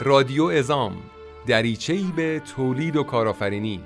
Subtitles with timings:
[0.00, 0.96] رادیو ازام
[1.46, 3.80] دریچه‌ای به تولید و کارآفرینی.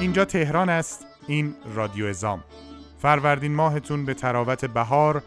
[0.00, 2.44] اینجا تهران است این رادیو ازام.
[2.98, 5.22] فروردین ماهتون به تراوت بهار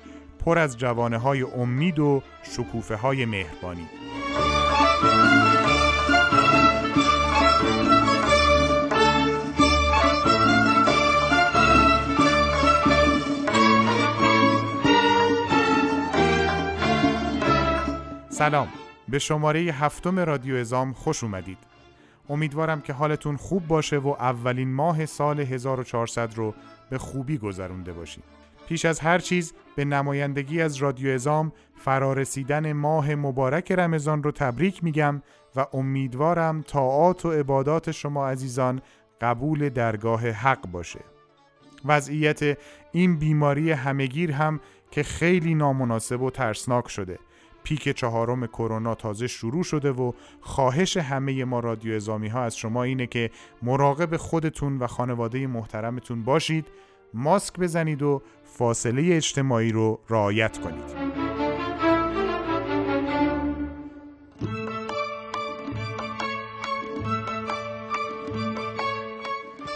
[0.45, 3.89] پر از جوانه های امید و شکوفه های مهربانی.
[18.39, 18.67] سلام.
[19.09, 21.57] به شماره هفتم رادیو ازام خوش اومدید.
[22.29, 26.53] امیدوارم که حالتون خوب باشه و اولین ماه سال 1400 رو
[26.89, 28.23] به خوبی گذرونده باشید.
[28.67, 34.83] پیش از هر چیز به نمایندگی از رادیو ازام فرارسیدن ماه مبارک رمضان رو تبریک
[34.83, 35.21] میگم
[35.55, 38.81] و امیدوارم طاعات و عبادات شما عزیزان
[39.21, 40.99] قبول درگاه حق باشه.
[41.85, 42.57] وضعیت
[42.91, 44.59] این بیماری همگیر هم
[44.91, 47.19] که خیلی نامناسب و ترسناک شده.
[47.63, 52.83] پیک چهارم کرونا تازه شروع شده و خواهش همه ما رادیو ازامی ها از شما
[52.83, 53.29] اینه که
[53.61, 56.65] مراقب خودتون و خانواده محترمتون باشید
[57.13, 61.28] ماسک بزنید و فاصله اجتماعی رو رعایت کنید.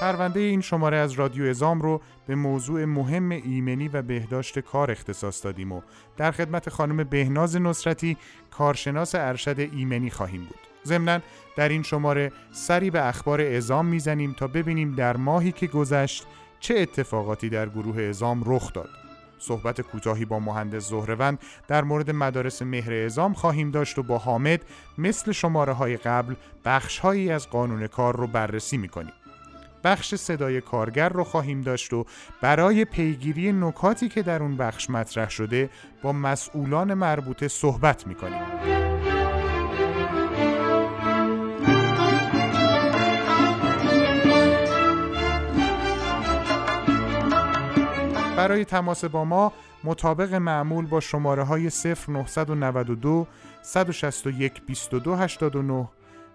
[0.04, 5.46] پرونده این شماره از رادیو ازام رو به موضوع مهم ایمنی و بهداشت کار اختصاص
[5.46, 5.82] دادیم و
[6.18, 8.18] در خدمت خانم بهناز نصرتی
[8.52, 10.60] کارشناس ارشد ایمنی خواهیم بود.
[10.86, 11.20] ضمنا
[11.56, 16.26] در این شماره سری به اخبار ازام می‌زنیم تا ببینیم در ماهی که گذشت
[16.60, 18.90] چه اتفاقاتی در گروه ازام رخ داد.
[19.40, 24.66] صحبت کوتاهی با مهندس زهروند در مورد مدارس مهر ازام خواهیم داشت و با حامد
[24.98, 29.14] مثل شماره های قبل بخش هایی از قانون کار رو بررسی می‌کنیم.
[29.84, 32.06] بخش صدای کارگر رو خواهیم داشت و
[32.42, 35.70] برای پیگیری نکاتی که در اون بخش مطرح شده
[36.02, 38.42] با مسئولان مربوطه صحبت می‌کنیم.
[48.38, 51.70] برای تماس با ما مطابق معمول با شماره های
[52.28, 53.28] 0992
[53.62, 55.88] 161 2289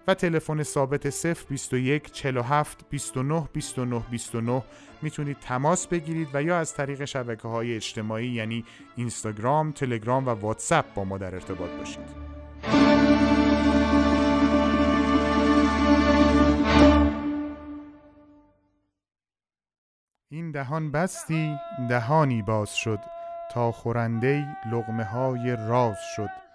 [0.09, 1.07] و تلفن ثابت
[1.49, 4.63] 021 47 29 29 29
[5.01, 8.65] می‌تونید تماس بگیرید و یا از طریق شبکه های اجتماعی یعنی
[8.95, 12.29] اینستاگرام، تلگرام و واتساپ با ما در ارتباط باشید.
[20.31, 21.55] این دهان بستی
[21.89, 22.99] دهانی باز شد
[23.51, 26.48] تا خورنده لغمه های راز شد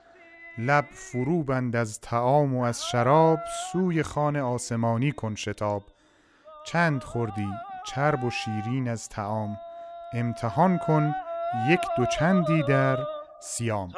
[0.59, 3.39] لب فرو بند از تعام و از شراب
[3.73, 5.83] سوی خانه آسمانی کن شتاب.
[6.67, 7.49] چند خوردی؟
[7.87, 9.57] چرب و شیرین از تعام
[10.15, 11.15] امتحان کن
[11.69, 12.99] یک دو چندی در
[13.41, 13.93] سیام.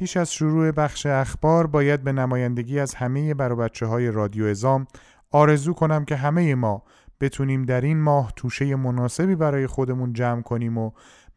[0.00, 4.86] پیش از شروع بخش اخبار باید به نمایندگی از همه برو بچه های رادیو ازام
[5.30, 6.82] آرزو کنم که همه ما
[7.20, 10.90] بتونیم در این ماه توشه مناسبی برای خودمون جمع کنیم و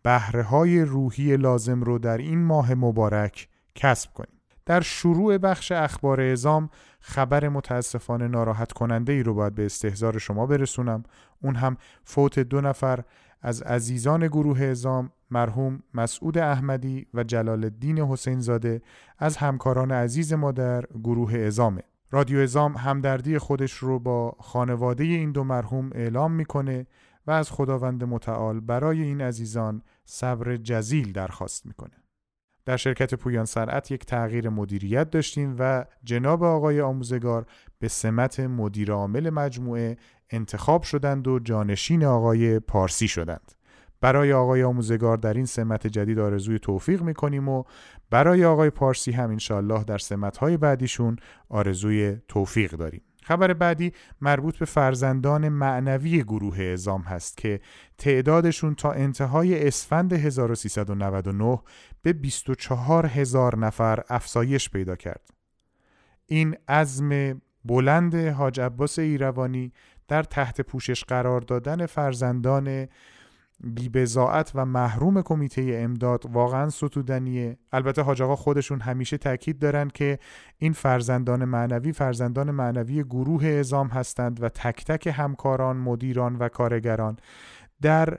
[0.04, 4.40] بهره های روحی لازم رو در این ماه مبارک کسب کنیم.
[4.66, 10.46] در شروع بخش اخبار ازام خبر متاسفانه ناراحت کننده ای رو باید به استهزار شما
[10.46, 11.04] برسونم
[11.42, 13.04] اون هم فوت دو نفر
[13.42, 18.82] از عزیزان گروه ازام مرحوم مسعود احمدی و جلال الدین حسین زاده
[19.20, 21.82] از همکاران عزیز ما در گروه ازامه
[22.12, 26.88] رادیو ازام همدردی خودش رو با خانواده این دو مرحوم اعلام می‌کنه
[27.28, 32.04] و از خداوند متعال برای این عزیزان صبر جزیل درخواست می‌کنه.
[32.66, 37.46] در شرکت پویان سرعت یک تغییر مدیریت داشتیم و جناب آقای آموزگار
[37.80, 39.98] به سمت مدیر عامل مجموعه
[40.30, 43.52] انتخاب شدند و جانشین آقای پارسی شدند.
[44.04, 47.64] برای آقای آموزگار در این سمت جدید آرزوی توفیق می‌کنیم و
[48.10, 51.16] برای آقای پارسی هم انشالله در سمتهای بعدیشون
[51.50, 53.92] آرزوی توفیق داریم خبر بعدی
[54.22, 57.60] مربوط به فرزندان معنوی گروه ازام هست که
[57.98, 61.60] تعدادشون تا انتهای اسفند 1399
[62.02, 65.30] به 24 هزار نفر افزایش پیدا کرد.
[66.26, 69.74] این عزم بلند حاج عباس ایروانی
[70.08, 72.88] در تحت پوشش قرار دادن فرزندان
[73.60, 77.58] بیبزاعت و محروم کمیته امداد واقعا ستودنیه.
[77.72, 80.20] البته حاج آقا خودشون همیشه تاکید دارند که
[80.58, 87.18] این فرزندان معنوی فرزندان معنوی گروه ازام هستند و تک تک همکاران مدیران و کارگران.
[87.82, 88.18] در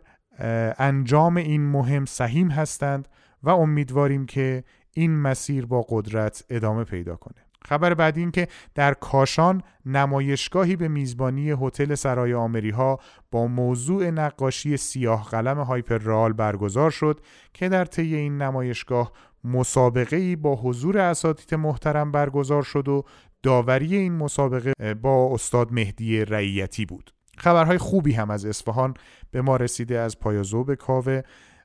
[0.79, 3.09] انجام این مهم سهیم هستند
[3.43, 7.44] و امیدواریم که این مسیر با قدرت ادامه پیدا کنه.
[7.69, 12.99] خبر بعدی این که در کاشان نمایشگاهی به میزبانی هتل سرای آمری ها
[13.31, 17.21] با موضوع نقاشی سیاه قلم هایپر رال برگزار شد
[17.55, 19.13] که در طی این نمایشگاه
[19.45, 23.05] مسابقه ای با حضور اساتید محترم برگزار شد و
[23.43, 27.11] داوری این مسابقه با استاد مهدی رعیتی بود.
[27.37, 28.95] خبرهای خوبی هم از اصفهان
[29.31, 31.23] به ما رسیده از پایازو به کاوه.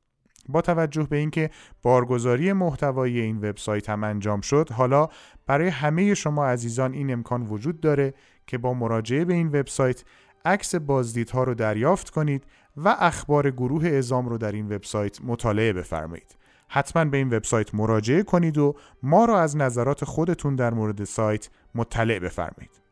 [0.48, 1.50] با توجه به اینکه
[1.82, 5.08] بارگذاری محتوای این وبسایت هم انجام شد حالا
[5.46, 8.14] برای همه شما عزیزان این امکان وجود داره
[8.46, 10.04] که با مراجعه به این وبسایت
[10.44, 12.44] عکس بازدیدها رو دریافت کنید
[12.76, 16.36] و اخبار گروه ازام رو در این وبسایت مطالعه بفرمایید.
[16.68, 21.48] حتما به این وبسایت مراجعه کنید و ما را از نظرات خودتون در مورد سایت
[21.74, 22.86] مطلع بفرمایید.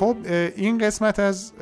[0.00, 0.16] خب
[0.56, 1.52] این قسمت از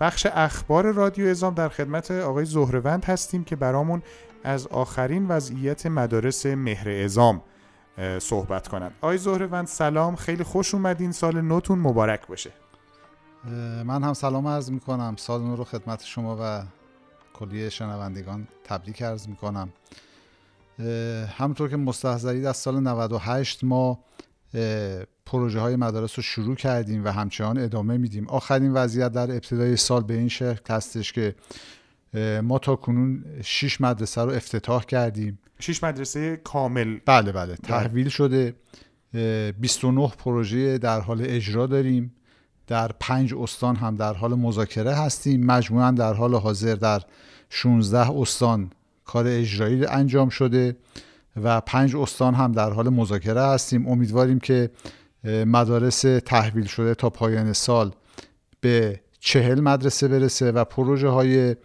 [0.00, 4.02] بخش اخبار رادیو ازام در خدمت آقای زهروند هستیم که برامون
[4.44, 7.42] از آخرین وضعیت مدارس مهر ازام
[8.18, 8.94] صحبت کنند.
[9.00, 11.12] آقای زهروند سلام خیلی خوش اومدین.
[11.12, 12.50] سال نوتون مبارک باشه.
[13.84, 15.16] من هم سلام عرض می‌کنم.
[15.16, 16.62] سال نو رو خدمت شما و
[17.34, 19.72] کلیه شنوندگان تبریک عرض می‌کنم.
[21.38, 23.98] همونطور که مستحضرید از سال 98 ما
[25.32, 28.28] پروژه های مدارس رو شروع کردیم و همچنان ادامه میدیم.
[28.28, 31.34] آخرین وضعیت در ابتدای سال به این شکل هستش که
[32.42, 35.38] ما تا کنون 6 مدرسه رو افتتاح کردیم.
[35.58, 36.98] 6 مدرسه کامل.
[37.06, 37.56] بله بله.
[37.56, 38.54] تحویل شده.
[39.12, 42.14] 29 پروژه در حال اجرا داریم.
[42.66, 45.46] در پنج استان هم در حال مذاکره هستیم.
[45.46, 47.02] مجموعا در حال حاضر در
[47.50, 48.70] 16 استان
[49.04, 50.76] کار اجرایی انجام شده
[51.42, 53.88] و پنج استان هم در حال مذاکره هستیم.
[53.88, 54.70] امیدواریم که
[55.24, 57.92] مدارس تحویل شده تا پایان سال
[58.60, 61.56] به چهل مدرسه برسه و پروژه های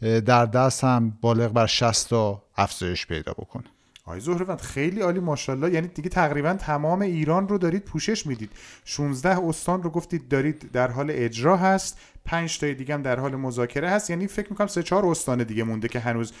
[0.00, 3.64] در دست هم بالغ بر 60 تا افزایش پیدا بکنه.
[4.06, 5.72] آقای زهروند خیلی عالی ماشاءالله.
[5.72, 8.50] یعنی دیگه تقریبا تمام ایران رو دارید پوشش می‌دید.
[8.84, 11.98] 16 استان رو گفتید دارید در حال اجرا هست.
[12.24, 14.10] 5 تای دیگه هم در حال مذاکره هست.
[14.10, 16.32] یعنی فکر می‌کنم سه چهار استان دیگه مونده که هنوز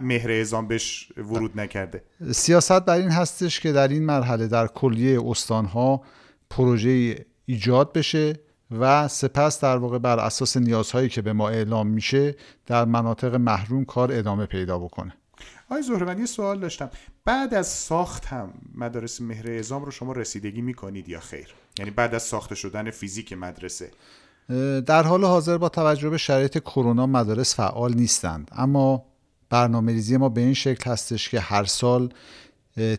[0.00, 2.02] مهر اعزام بهش ورود نکرده.
[2.32, 6.02] سیاست بر این هستش که در این مرحله در کلیه استان ها
[6.50, 8.40] پروژه ایجاد بشه
[8.70, 13.84] و سپس در واقع بر اساس نیازهایی که به ما اعلام میشه در مناطق محروم
[13.84, 15.14] کار ادامه پیدا بکنه.
[15.70, 16.90] آقای زهروند یه سوال داشتم.
[17.24, 22.14] بعد از ساخت هم مدارس مهر اعزام رو شما رسیدگی می‌کنید یا خیر؟ یعنی بعد
[22.14, 23.90] از ساخته شدن فیزیک مدرسه.
[24.86, 28.50] در حال حاضر با توجه به شرایط کرونا مدارس فعال نیستند.
[28.52, 29.04] اما
[29.50, 32.12] برنامه ریزی ما به این شکل هستش که هر سال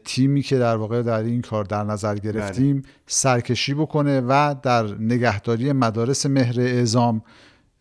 [0.04, 2.92] تیمی که در واقع در این کار در نظر گرفتیم بله.
[3.08, 7.22] سرکشی بکنه و در نگهداری مدارس مهر اعزام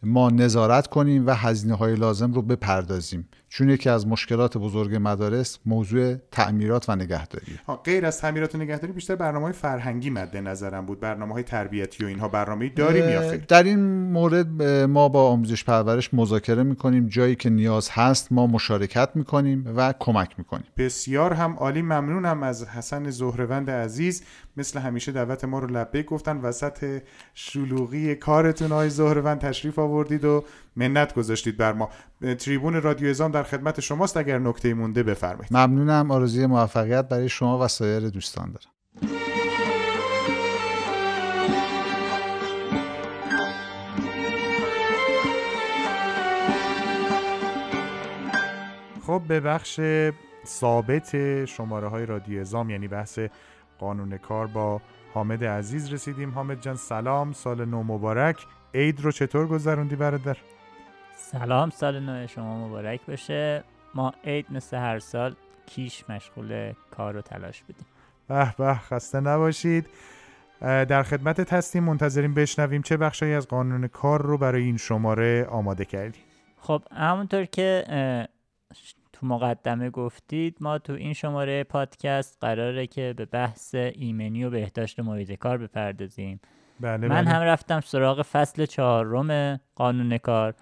[0.03, 5.59] ما نظارت کنیم و هزینه های لازم رو بپردازیم چون یکی از مشکلات بزرگ مدارس
[5.66, 7.59] موضوع تعمیرات و نگهداری.
[7.85, 11.00] غیر از تعمیرات و نگهداری بیشتر برنامه های فرهنگی مد نظرم بود.
[11.00, 16.14] برنامه های تربیتی و اینها برنامه داریم یا در این مورد ما با آموزش پرورش
[16.14, 17.09] مذاکره می‌کنیم.
[17.09, 20.66] جایی که نیاز هست ما مشارکت می‌کنیم و کمک می‌کنیم.
[20.76, 21.83] بسیار هم عالی.
[21.83, 24.23] ممنونم از حسن زهروند عزیز.
[24.57, 26.37] مثل همیشه دعوت ما رو لبه گفتن.
[26.37, 27.02] وسط
[27.35, 30.45] شلوغی کارتون های زهروند تشریف آوردید و
[30.77, 31.89] منت گذاشتید بر ما.
[32.39, 34.17] تریبون رادیو ازام در خدمت شماست.
[34.17, 35.53] اگر نکته مونده بفرمایید.
[35.53, 36.11] ممنونم.
[36.11, 38.71] آرزوی موفقیت برای شما و سایر دوستان دارم.
[49.07, 49.81] خب به بخش
[50.47, 53.19] ثابت شماره های رادیو ازام یعنی بحث
[53.79, 54.81] قانون کار با
[55.15, 56.31] حامد عزیز رسیدیم.
[56.31, 57.33] حامد جان سلام.
[57.33, 58.47] سال نو مبارک.
[58.75, 60.37] عید رو چطور گذروندی برادر؟
[61.33, 63.65] سلام سال نو شما مبارک باشه.
[63.95, 65.35] ما عید مثل هر سال
[65.67, 67.87] کیش مشغول کار و تلاش بودیم.
[68.29, 69.87] به به خسته نباشید.
[70.61, 75.85] در خدمت هستیم منتظریم بشنویم چه بخشی از قانون کار رو برای این شماره آماده
[75.85, 76.23] کردیم.
[76.57, 77.85] خب همونطور که
[79.13, 85.01] تو مقدمه گفتید ما تو این شماره پادکست قراره که به بحث ایمنی و بهداشت
[85.01, 86.41] محیط کار بپردازیم.
[86.81, 87.31] بله من بله.
[87.31, 90.55] هم رفتم سراغ فصل چهارم قانون کار.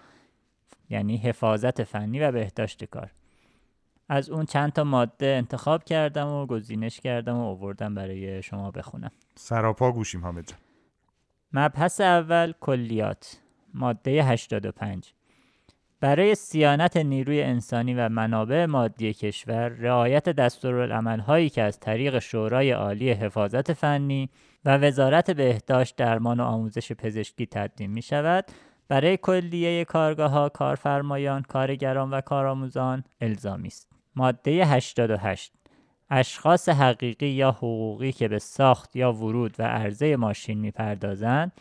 [0.89, 3.11] یعنی حفاظت فنی و بهداشت کار.
[4.09, 9.11] از اون چند تا ماده انتخاب کردم و گزینش کردم و آوردم برای شما بخونم.
[9.35, 10.59] سراپا گوشیم حامد جان.
[11.53, 13.39] مبحث اول کلیات
[13.73, 15.13] ماده 85
[16.01, 23.11] برای سیانت نیروی انسانی و منابع مادی کشور رعایت دستورالعملهایی که از طریق شورای عالی
[23.11, 24.29] حفاظت فنی
[24.65, 28.45] و وزارت بهداشت درمان و آموزش پزشکی تدوین می شود
[28.89, 33.89] برای کلیه کارگاه ها کارفرمایان کارگران و کارآموزان الزامی است.
[34.15, 35.53] ماده 88
[36.09, 41.51] اشخاص حقیقی یا حقوقی که به ساخت یا ورود و عرضه ماشین می‌پردازند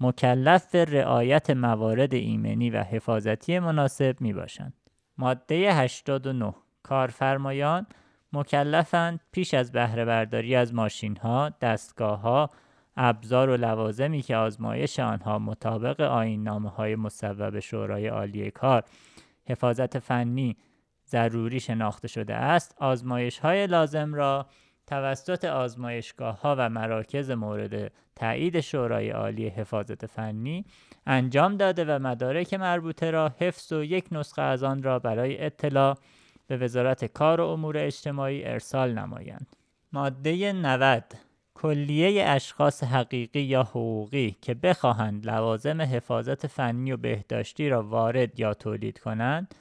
[0.00, 4.72] مکلف به رعایت موارد ایمنی و حفاظتی مناسب می باشند.
[5.18, 7.86] ماده 89 کارفرمایان
[8.32, 12.50] مکلفند پیش از بهره برداری از ماشین ها، دستگاه ها،
[12.96, 18.84] ابزار و لوازمی که آزمایش آنها مطابق آین نامه های مصوب شورای عالی کار
[19.46, 20.56] حفاظت فنی
[21.08, 24.46] ضروری شناخته شده است آزمایش های لازم را
[24.86, 30.64] توسط آزمایشگاه ها و مراکز مورد تایید شورای عالی حفاظت فنی
[31.06, 35.98] انجام داده و مدارک مربوطه را حفظ و یک نسخه از آن را برای اطلاع
[36.46, 39.56] به وزارت کار و امور اجتماعی ارسال نمایند.
[39.92, 41.04] ماده 90
[41.62, 48.54] کلیه اشخاص حقیقی یا حقوقی که بخواهند لوازم حفاظت فنی و بهداشتی را وارد یا
[48.54, 49.54] تولید کنند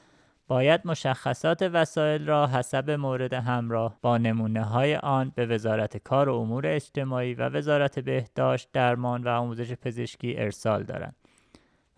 [0.47, 6.35] باید مشخصات وسایل را حسب مورد همراه با نمونه های آن به وزارت کار و
[6.35, 11.15] امور اجتماعی و وزارت بهداشت درمان و آموزش پزشکی ارسال دارند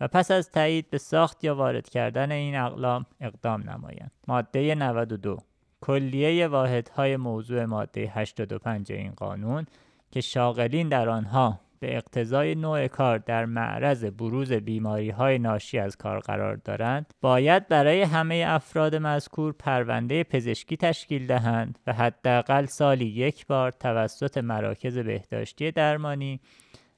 [0.00, 4.10] و پس از تایید به ساخت یا وارد کردن این اقلام اقدام نمایند.
[4.28, 5.38] ماده 92
[5.80, 9.66] کلیه واحدهای موضوع ماده 85 این قانون
[10.14, 15.96] که شاغلین در آنها به اقتضای نوع کار در معرض بروز بیماری های ناشی از
[15.96, 23.04] کار قرار دارند باید برای همه افراد مذکور پرونده پزشکی تشکیل دهند و حداقل سالی
[23.04, 26.40] یک بار توسط مراکز بهداشتی درمانی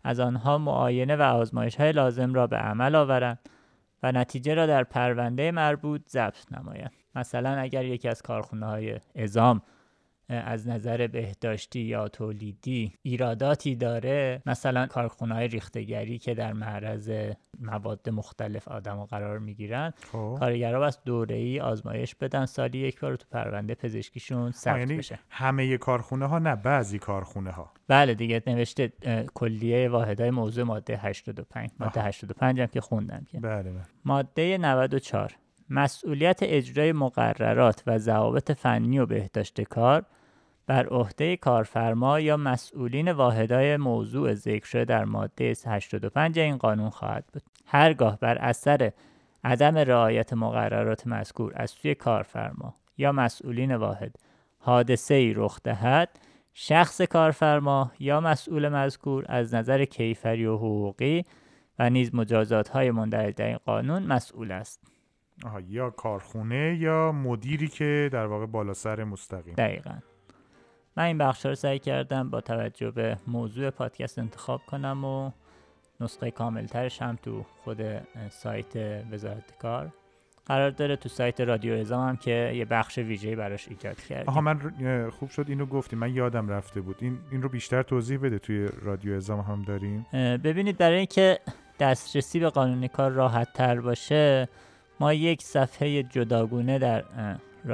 [0.04, 3.38] از آنها معاینه و آزمایش های لازم را به عمل آورند
[4.02, 6.92] و نتیجه را در پرونده مربوط ضبط نمایند.
[7.14, 9.62] مثلا اگر یکی از کارخانه های ازام
[10.28, 17.10] از نظر بهداشتی یا تولیدی ایراداتی داره؟ مثلا کارخونه های ریختگری که در معرض
[17.60, 20.36] مواد مختلف آدم قرار می‌گیرن خب.
[20.40, 25.18] کارگرها بس دوره ای آزمایش بدن سالی یک بار تو پرونده پزشکیشون ثبت یعنی بشه.
[25.30, 28.92] همه کارخونه ها نه بعضی کارخونه ها بله دیگه نوشته
[29.34, 32.08] کلیه واحدهای موضوع ماده 85 ماده آها.
[32.08, 33.40] 85 هم که خوندم که.
[33.40, 33.82] بله بله.
[34.04, 35.36] ماده 94
[35.70, 40.04] مسئولیت اجرای مقررات و ضوابط فنی و بهداشت کار
[40.66, 47.24] بر عهده کارفرما یا مسئولین واحدهای موضوع ذکر شده در ماده 85 این قانون خواهد
[47.32, 47.42] بود.
[47.66, 48.92] هرگاه بر اثر
[49.44, 54.16] عدم رعایت مقررات مذکور از سوی کارفرما یا مسئولین واحد
[54.58, 56.08] حادثه ای رخ دهد
[56.54, 61.24] شخص کارفرما یا مسئول مذکور از نظر کیفری و حقوقی
[61.78, 64.95] و نیز مجازات های مندرج در این قانون مسئول است
[65.44, 69.54] آها یا کارخونه یا مدیری که در واقع بالا سر مستقیم.
[69.54, 69.94] دقیقا.
[70.96, 75.30] من این بخش رو سعی کردم با توجه به موضوع پادکست انتخاب کنم و
[76.00, 77.80] نسخه کاملترش هم تو خود
[78.30, 78.76] سایت
[79.10, 79.92] وزارت کار
[80.46, 80.96] قرار داره.
[80.96, 84.28] تو سایت رادیو ازام هم که یه بخش ویژه‌ای براش ایجاد کردیم.
[84.28, 86.96] آها من خوب شد اینو گفتی من یادم رفته بود.
[87.00, 90.06] این این رو بیشتر توضیح بده توی رادیو ازام هم داریم.
[90.44, 91.38] ببینید برای اینکه
[91.80, 94.48] دسترسی به قانون کار راحت تر باشه
[95.00, 97.04] ما یک صفحه جداگونه در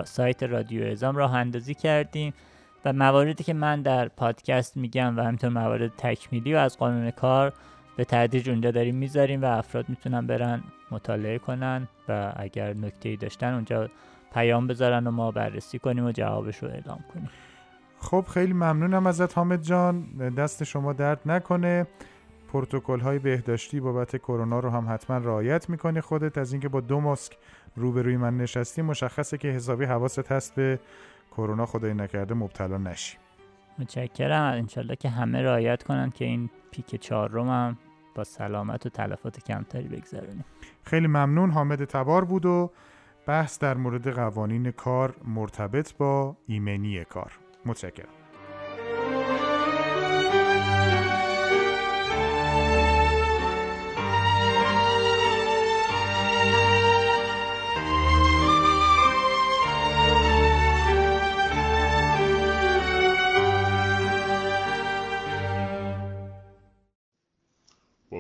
[0.05, 2.35] سایت رادیو ازام راه اندازی کردیم
[2.85, 7.53] و مواردی که من در پادکست میگم و همینطور موارد تکمیلی و از قانون کار
[7.97, 13.17] به تدریج اونجا داریم می‌ذاریم و افراد می‌تونن برن مطالعه کنن و اگر نکته ای
[13.17, 13.91] داشتن اونجا
[14.35, 17.31] پیام بذارن و ما بررسی کنیم و جوابش رو اعلام کنیم.
[17.99, 20.03] خب خیلی ممنونم ازت حامد جان.
[20.37, 21.87] دست شما درد نکنه.
[22.53, 26.39] پروتکل های بهداشتی بابت کرونا رو هم حتما رعایت می‌کنی خودت.
[26.39, 27.37] از اینکه با دو ماسک
[27.77, 30.79] روبروی من نشستی مشخصه که حسابی حواست هست به
[31.31, 33.17] کرونا خدای نکرده مبتلا نشی.
[33.79, 34.53] متشکرم.
[34.53, 37.79] انشالله که همه رعایت کنن که این پیک چهارم هم
[38.15, 40.45] با سلامت و تلفات کمتری بگذرونیم
[40.83, 41.51] خیلی ممنون.
[41.51, 42.71] حامد تبار بود و
[43.27, 47.33] بحث در مورد قوانین کار مرتبط با ایمنی کار.
[47.65, 48.22] متشکرم.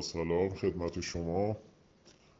[0.03, 1.57] سلام خدمت شما.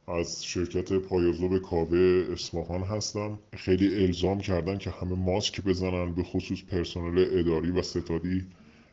[0.09, 3.39] از شرکت پایازوب کاوه اصفهان هستم.
[3.57, 8.47] خیلی الزام کردن که همه ماسک بزنن به خصوص پرسنل اداری و ستادی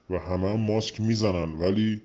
[0.09, 2.01] و همه هم ماسک می‌زنن ولی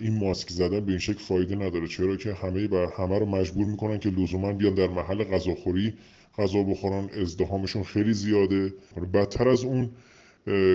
[0.00, 1.88] این ماسک زدن به این شکل فایده نداره.
[1.88, 5.94] چرا که همه بر همه رو مجبور می‌کنن که لزوما بیان در محل غذاخوری
[6.38, 7.08] غذا بخورن.
[7.20, 8.74] ازدهامشون خیلی زیاده.
[9.14, 9.90] بدتر از اون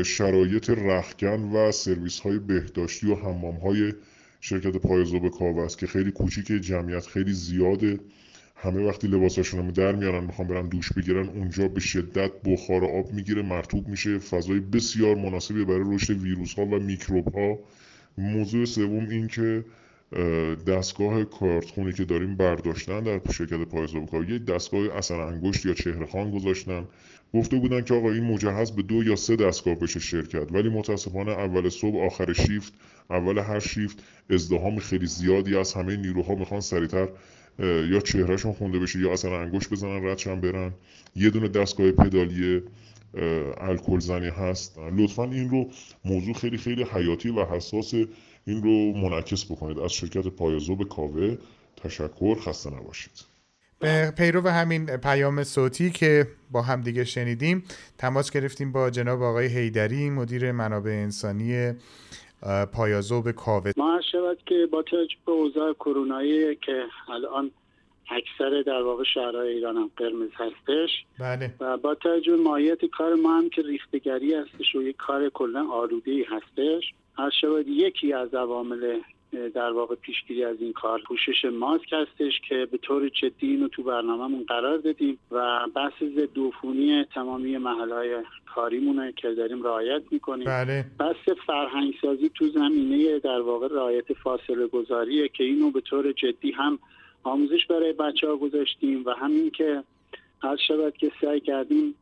[0.03, 3.93] شرایط رخکن و سرویس های بهداشتی و حمام های
[4.39, 7.99] شرکت پایزوب کاوه است که خیلی کوچیک جمعیت خیلی زیاده.
[8.55, 13.13] همه وقتی لباساشون رو در میارن می‌خوان برن دوش بگیرن اونجا به شدت بخار آب
[13.13, 14.17] می‌گیره مرتوب میشه.
[14.17, 17.59] فضای بسیار مناسبی برای رشد ویروس ها و میکروب ها
[18.17, 19.65] موضوع سوم این که
[20.67, 26.05] دستگاه کارتخونی که داریم برداشتن در شرکت پایزوب کاوه یک دستگاه اثر انگشت یا چهره
[26.05, 26.85] خان گذاشتن.
[27.33, 31.31] گفته بودن که آقا این مجهز به دو یا سه دستگاه بشه شرکت ولی متاسفانه
[31.31, 32.73] اول صبح آخر شیفت
[33.09, 37.09] اول هر شیفت ازدهام خیلی زیادی از همه نیروها می‌خوان سریعتر
[37.59, 40.73] یا چهرهشون خونده بشه یا اصلا انگشت بزنن ردشن برن.
[41.15, 42.61] یه دونه دستگاه پدالی
[43.57, 44.79] الکل زنی هست.
[44.97, 45.69] لطفا این رو
[46.05, 49.79] موضوع خیلی خیلی حیاتی و حساس این رو منعکس بکنید.
[49.79, 51.37] از شرکت پایزوب کاوه.
[51.83, 53.28] تشکر خسته نباشید.
[53.79, 57.63] به پیرو همین پیام صوتی که با هم دیگه شنیدیم
[57.97, 61.73] تماس گرفتیم با جناب آقای هیدری مدیر منابع انسانی
[62.73, 67.51] پایازوب کاوه ما شود که با توجه به اوضاع کرونایی که الان
[68.09, 70.89] اکثر در واقع شهرهای ایران هم قرمز هستش
[71.19, 71.53] بله.
[71.59, 76.25] و با توجه ماهیت کار ما هم که ریختگری هستش و یک کار کلا آلوده
[76.29, 78.99] هستش هر شود یکی از عوامل
[79.31, 83.83] در واقع پیشگیری از این کار پوشش ماسک هستش که به طور جدی اینو تو
[83.83, 88.23] برنامهمون قرار دادیم و بحث ضد عفونی تمامی محلهای
[88.55, 90.85] کاریمونه که داریم رعایت می‌کنیم بله.
[90.99, 96.51] بحث فرهنگ سازی تو زمینه در واقع رعایت فاصله گذاریه که اینو به طور جدی
[96.51, 96.79] هم
[97.23, 99.83] آموزش برای بچه ها گذاشتیم و همین که
[100.43, 101.95] هر شود که سعی کردیم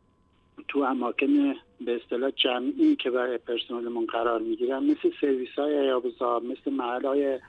[0.68, 6.72] تو اماکن به اصطلاح جمعی که برای پرسنلمون قرار می‌گیرن مثل سرویس های ایابزا مثل
[6.72, 7.40] محل های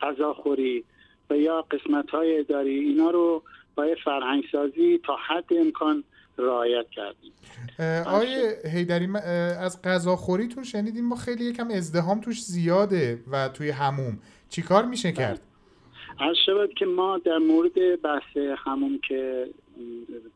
[0.00, 0.84] غذاخوری
[1.30, 3.42] و یا قسمت های اداری اینا رو
[3.74, 6.04] با فرهنگ سازی تا حد امکان
[6.38, 7.32] رعایت کردیم.
[8.06, 9.08] آقای هیدری
[9.60, 15.40] از غذاخوریتون شنیدیم ما خیلی یکم ازدهام توش زیاده و توی هموم چیکار میشه کرد؟
[16.18, 19.48] هر شود که ما در مورد بحث هموم که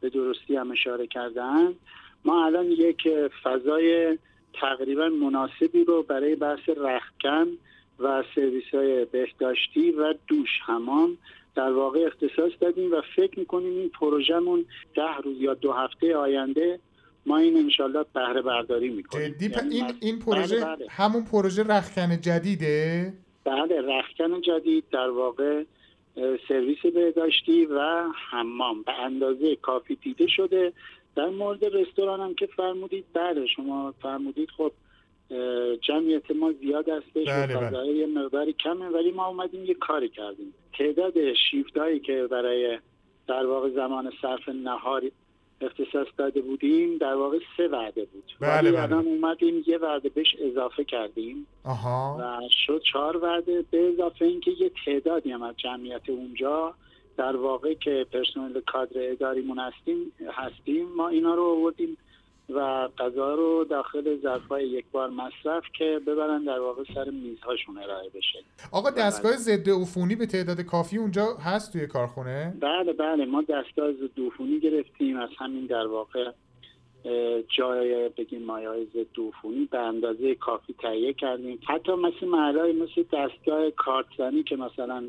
[0.01, 1.75] به درستی هم اشاره کردن
[2.25, 3.09] ما الان یک
[3.45, 4.19] فضای
[4.61, 7.47] تقریبا مناسبی رو برای بحث رختکن
[7.99, 11.19] و سرویس های بهداشتی و دوش همام
[11.55, 16.81] در واقع اختصاص دادیم و فکر می‌کنیم این پروژهمون ده روز یا دو هفته آینده
[17.27, 20.87] ما این انشالله بهره برداری می‌کنیم یعنی این, این پروژه بله بله.
[20.91, 23.13] همون پروژه رختکن جدیده؟
[23.45, 25.65] بله رختکن جدید در واقع
[26.49, 30.73] سرویس بهداشتی و حمام به اندازه کافی دیده شده
[31.19, 34.73] در مورد رستوران هم که فرمودید بله شما فرمودید خب
[35.81, 37.87] جمعیت ما زیاد هستش بله و بله.
[37.87, 41.15] یه مقداری کمه ولی ما اومدیم یه کاری کردیم تعداد
[41.51, 42.79] شیفت هایی که برای
[43.27, 45.03] در واقع زمان صرف نهار
[45.61, 48.83] اختصاص داده بودیم در واقع سه وعده بود بله ولی بله.
[48.83, 52.17] الان اومدیم یه وعده بهش اضافه کردیم آها.
[52.21, 56.75] و شد چهار وعده به اضافه اینکه یه تعدادی هم از جمعیت اونجا
[57.19, 60.89] در واقع که پرسنل کادر اداریمون هستیم هستیم.
[60.97, 61.97] ما اینا رو آوردیم
[62.49, 68.09] و غذا رو داخل ظرفای یک بار مصرف که ببرن در واقع سر میزهاشون ارائه
[68.09, 68.39] بشه.
[68.73, 73.25] آقا دستگاه ضد عفونی به تعداد کافی اونجا هست توی کارخونه؟ بله بله.
[73.25, 75.17] ما دستگاه ضد عفونی گرفتیم.
[75.17, 76.31] از همین در واقع
[77.59, 81.59] جای بگیم مایه های ضد به اندازه کافی تهیه کردیم.
[81.69, 85.09] حتی مثل محلهای مثل دستگاه کارتزنی که مثلا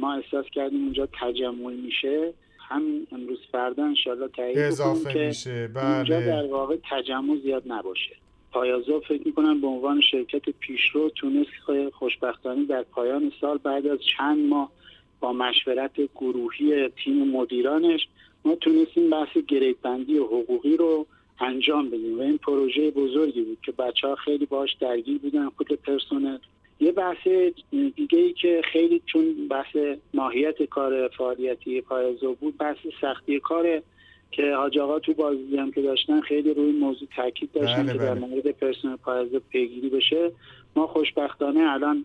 [0.00, 2.34] ما احساس کردیم اونجا تجمع میشه.
[2.68, 5.68] هم امروز فردا انشالله تهیه اضافه که میشه.
[5.68, 5.96] بله.
[5.96, 8.16] اونجا در واقع تجمع زیاد نباشه.
[8.52, 11.50] پایازو فکر می‌کنم به عنوان شرکت پیشرو تونست
[11.92, 14.72] خوشبختانه در پایان سال بعد از چند ماه
[15.20, 18.08] با مشورت گروهی تیم مدیرانش
[18.44, 21.06] ما تونستیم بحث گریت بندی و حقوقی رو
[21.40, 22.18] انجام بدیم.
[22.18, 26.38] و این پروژه بزرگی بود که بچه ها خیلی باش درگیر بودن خود پرسنل.
[26.80, 27.28] یه بحث
[27.70, 29.76] دیگه ای که خیلی چون بحث
[30.14, 33.82] ماهیت کار فعالیتی پایزو بود بحث سختی کار
[34.30, 37.98] که حاج آقا تو بازی هم که داشتن خیلی روی موضوع تاکید داشتن بله که
[37.98, 38.26] در بله.
[38.26, 40.32] مورد پرسنل پایزو پیگیری بشه
[40.76, 42.04] ما خوشبختانه الان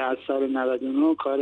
[0.00, 1.38] از سال 99 کار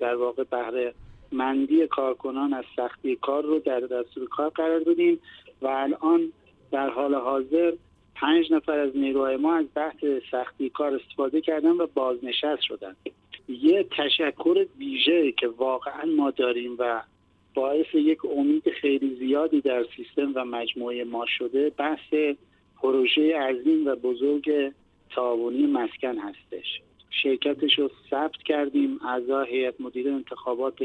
[0.00, 0.94] در واقع بهره
[1.32, 5.18] مندی کارکنان از سختی کار رو در دستور کار قرار دادیم
[5.62, 6.32] و الان
[6.72, 7.72] در حال حاضر
[8.20, 12.96] پنج نفر از نیروهای ما از بحث سختی کار استفاده کردن و بازنشست شدن.
[13.48, 17.02] یه تشکر ویژه که واقعا ما داریم و
[17.54, 22.14] باعث یک امید خیلی زیادی در سیستم و مجموعه ما شده بحث
[22.82, 24.72] پروژه عظیم و بزرگ
[25.10, 26.80] تعاونی مسکن هستش.
[27.22, 30.78] شرکتش رو ثبت کردیم اعضای هیئت مدیره انتخابات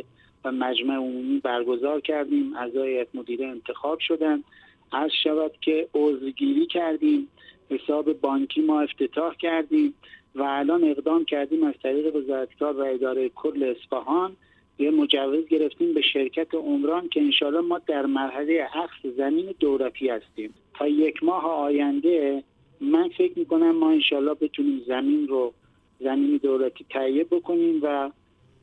[0.45, 4.43] و مجمع عمومی برگزار کردیم اعضای هیئت مدیره انتخاب شدن.
[4.91, 7.27] از شود که عضوگیری کردیم
[7.69, 9.93] حساب بانکی ما افتتاح کردیم
[10.35, 14.35] و الان اقدام کردیم از طریق وزارتکار و اداره کل اصفهان.
[14.79, 20.53] یه مجوز گرفتیم به شرکت عمران که انشاءالله ما در مرحله عقص زمین دولتی هستیم.
[20.73, 22.43] تا یک ماه آینده
[22.81, 25.53] من فکر می‌کنم ما انشاءالله بتونیم زمین رو
[25.99, 28.11] زمین دولتی تهیه بکنیم و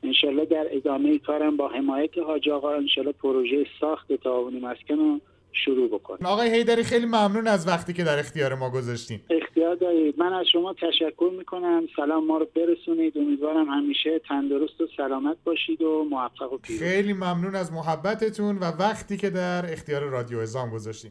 [0.02, 5.20] انشالله در ادامه کارم با حمایت حاج آقا انشالله پروژه ساخت تعاونی مسکن رو
[5.64, 6.26] شروع بکنیم.
[6.26, 9.20] آقای هیدری خیلی ممنون از وقتی که در اختیار ما گذاشتین.
[9.30, 10.18] اختیار دارید.
[10.18, 11.86] من از شما تشکر می‌کنم.
[11.96, 13.18] سلام ما رو برسونید.
[13.18, 16.82] امیدوارم همیشه تندرست و سلامت باشید و موفق و پیروز.
[16.82, 21.10] خیلی ممنون از محبتتون و وقتی که در اختیار رادیو ازام گذاشتین.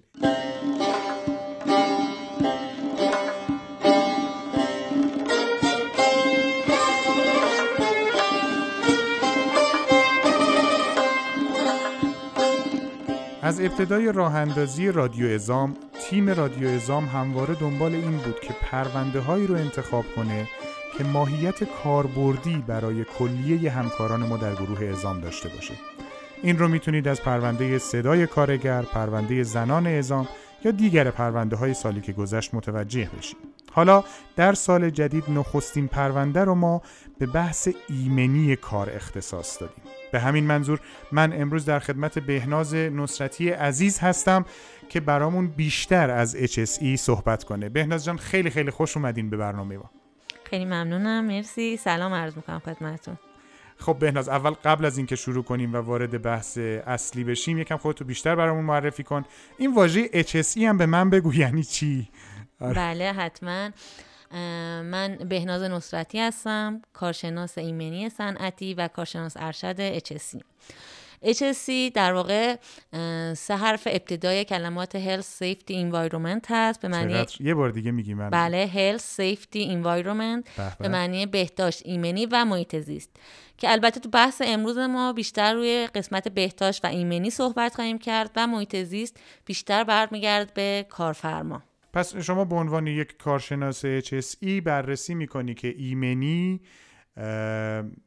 [13.48, 19.20] از ابتدای راه اندازی رادیو ازام تیم رادیو ازام همواره دنبال این بود که پرونده
[19.20, 20.48] هایی رو انتخاب کنه
[20.98, 25.74] که ماهیت کاربردی برای کلیه همکاران ما در گروه ازام داشته باشه
[26.44, 30.28] این رو می‌تونید از پرونده صدای کارگر، پرونده زنان ازام
[30.66, 33.38] یا دیگر پرونده های سالی که گذشت متوجه بشید.
[33.72, 34.04] حالا
[34.36, 36.82] در سال جدید نخستین پرونده رو ما
[37.20, 39.97] به بحث ایمنی کار اختصاص دادیم.
[40.12, 40.80] به همین منظور
[41.12, 44.46] من امروز در خدمت بهناز نصرتی عزیز هستم
[44.90, 47.70] که برامون بیشتر از HSE صحبت کنه.
[47.70, 49.90] بهناز جان خیلی خیلی خوش اومدین به برنامه ما.
[50.44, 51.26] خیلی ممنونم.
[51.26, 51.78] مرسی.
[51.78, 53.18] سلام عرض می‌کنم خدمتتون.
[53.78, 58.06] خب بهناز اول قبل از اینکه شروع کنیم و وارد بحث اصلی بشیم یکم خودتو
[58.06, 59.26] بیشتر برامون معرفی کن.
[59.58, 62.10] این واژه HSE هم به من بگو یعنی چی؟
[62.62, 62.74] آره.
[62.74, 63.70] بله حتما.
[64.82, 70.42] من بهناز نصرتی هستم کارشناس ایمنی صنعتی و کارشناس ارشد HSC
[71.24, 72.56] HSC در واقع
[73.34, 78.68] سه حرف ابتدای کلمات Health Safety Environment هست به معنی یه بار دیگه میگیم بله
[78.68, 83.10] Health Safety Environment به معنی بهداشت ایمنی و محیط زیست.
[83.58, 88.32] که البته تو بحث امروز ما بیشتر روی قسمت بهداشت و ایمنی صحبت خواهیم کرد
[88.36, 91.62] و محیط زیست بیشتر برمیگرد به کارفرما.
[91.94, 96.62] پس شما به عنوان یک کارشناس HSE بررسی می‌کنی که ایمنی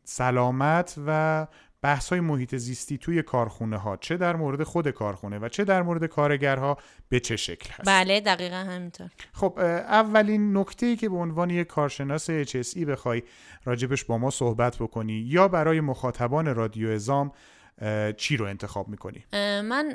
[0.04, 1.46] سلامت و
[1.82, 5.82] بحث های محیط زیستی توی کارخونه ها چه در مورد خود کارخونه و چه در
[5.82, 11.16] مورد کارگرها به چه شکل هست بله دقیقا همینطور خب اولین نکته ای که به
[11.16, 13.22] عنوان یک کارشناس HSE بخوای
[13.64, 17.32] راجبش با ما صحبت بکنی یا برای مخاطبان رادیو ازام
[18.16, 19.24] چی رو انتخاب می‌کنی؟
[19.62, 19.92] من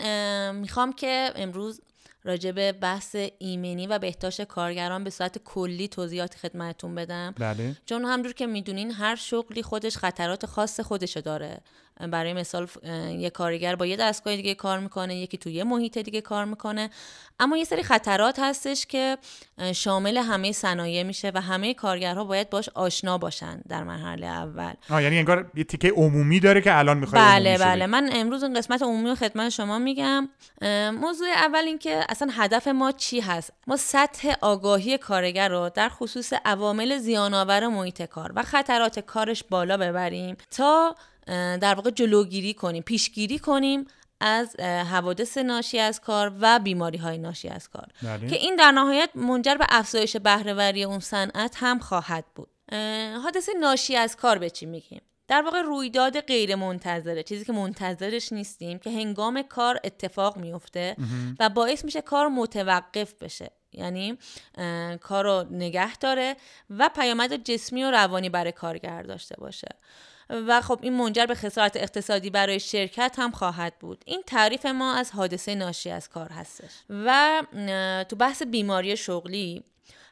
[0.56, 1.82] می‌خوام که امروز
[2.26, 7.76] راجب بحث ایمنی و بهداشت کارگران به صورت کلی توضیحات خدمتتون بدم بله.
[7.86, 11.62] چون همجور که می‌دونین هر شغلی خودش خطرات خاص خودشو داره
[12.00, 12.68] برای مثال
[13.18, 16.90] یه کارگر با یه دستگاه دیگه کار می‌کنه یکی توی یه محیط دیگه کار می‌کنه.
[17.40, 19.18] اما یه سری خطرات هستش که
[19.74, 24.74] شامل همه صنایع میشه و همه کارگرها باید باش آشنا باشن در مرحله اول.
[24.90, 27.86] آه یعنی انگار یه تیکه عمومی داره که الان می‌خواد بله بله.
[27.86, 30.30] من امروز این قسمت عمومی رو خدمت شما میگم.
[31.02, 35.90] موضوع اول این که اصلا هدف ما چی هست؟ ما سطح آگاهی کارگر رو در
[35.90, 40.96] خصوص عوامل زیانآور محیط کار و خطرات کارش بالا ببریم تا
[41.28, 43.86] در واقع جلوگیری کنیم پیشگیری کنیم
[44.20, 47.88] از حوادث ناشی از کار و بیماری های ناشی از کار.
[48.04, 48.28] بله.
[48.28, 52.50] که این در نهایت منجر به افزایش بهرهوری اون صنعت هم خواهد بود.
[53.24, 58.34] حادثه ناشی از کار به چی میگیم؟ در واقع رویداد غیر منتظره چیزی که منتظرش
[58.34, 60.96] نیستیم که هنگام کار اتفاق میفته
[61.40, 63.52] و باعث میشه کار متوقف بشه.
[63.72, 64.18] یعنی
[65.02, 66.36] کار رو نگه داره
[66.70, 69.68] و پیامد جسمی و روانی برای کارگر داشته باشه.
[70.30, 74.04] و خب این منجر به خسارت اقتصادی برای شرکت هم خواهد بود.
[74.06, 76.72] این تعریف ما از حادثه ناشی از کار هستش.
[76.90, 77.44] و
[78.10, 79.64] تو بحث بیماری شغلی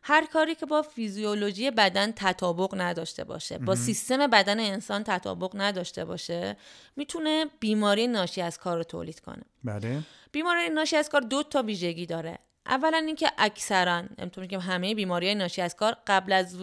[0.05, 6.05] هر کاری که با فیزیولوژی بدن تطابق نداشته باشه با سیستم بدن انسان تطابق نداشته
[6.05, 6.57] باشه
[6.95, 9.43] می‌تونه بیماری ناشی از کار رو تولید کنه.
[9.63, 10.01] بله.
[10.31, 12.39] بیماری ناشی از کار دو تا ویژگی داره.
[12.67, 16.61] اولا اینکه اکثرا امطور که همه بیماری های ناشی از کار قبل از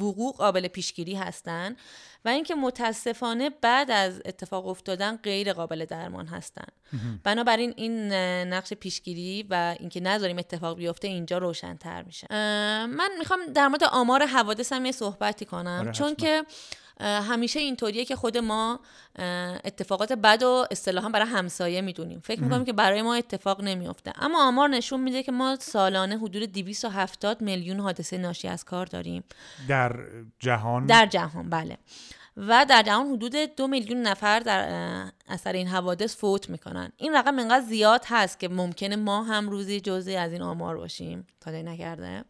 [0.00, 1.76] وقوع قابل پیشگیری هستن
[2.24, 6.66] و اینکه متاسفانه بعد از اتفاق افتادن غیر قابل درمان هستن.
[7.24, 8.12] بنابراین این
[8.52, 12.26] نقش پیشگیری و اینکه نذاریم اتفاق بیفته اینجا روشنتر میشه.
[12.86, 15.80] من می‌خوام در مورد آمار حوادث هم یه صحبتی کنم.
[15.80, 16.14] آره، چون.
[16.14, 16.44] که
[17.00, 18.80] همیشه اینطوریه که خود ما
[19.64, 22.20] اتفاقات بد و اصطلاحا برای همسایه می‌دونیم.
[22.20, 26.42] فکر می‌کنیم که برای ما اتفاق نمیفته اما آمار نشون میده که ما سالانه حدود
[26.42, 29.24] 270 میلیون حادثه ناشی از کار داریم.
[29.68, 30.00] در
[30.38, 31.78] جهان؟ در جهان بله.
[32.36, 34.68] و در جهان حدود دو میلیون نفر در
[35.28, 36.92] اثر این حوادث فوت می‌کنن.
[36.96, 41.26] این رقم انقدر زیاد هست که ممکنه ما هم روزی جزئی از این آمار باشیم.
[41.40, 42.24] تا نکرده.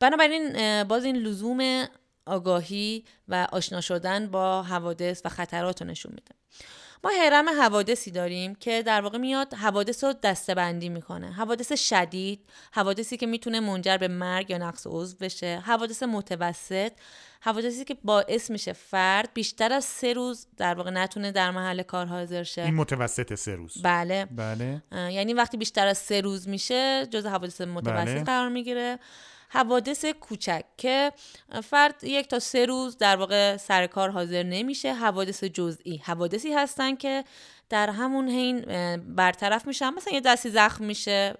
[0.00, 0.52] بنابراین
[0.84, 1.86] باز این لزوم
[2.26, 6.34] آگاهی و آشنا شدن با حوادث و خطرات رو نشون میده.
[7.04, 11.32] ما حرم حوادثی داریم که در واقع میاد حوادث رو دستبندی می‌کنه.
[11.32, 12.40] حوادث شدید
[12.72, 15.62] حوادثی که می‌تونه منجر به مرگ یا نقص عضو بشه.
[15.64, 16.92] حوادث متوسط
[17.40, 22.06] حوادثی که باعث میشه فرد بیشتر از سه روز در واقع نتونه در محل کار
[22.06, 22.62] حاضر شه.
[22.62, 23.82] این متوسط سه روز.
[23.82, 24.24] بله.
[24.24, 24.82] بله.
[24.92, 28.24] یعنی وقتی بیشتر از سه روز میشه جز حوادث متوسط بله.
[28.24, 28.98] قرار می‌گیره.
[29.52, 31.12] حوادث کوچک که
[31.62, 34.94] فرد یک تا سه روز در واقع سر کار حاضر نمیشه.
[34.94, 35.96] حوادث جزئی.
[35.96, 37.24] حوادثی هستن که
[37.68, 38.60] در همون حین
[38.96, 39.90] برطرف میشن.
[39.90, 41.34] مثلا یه دستی زخم میشه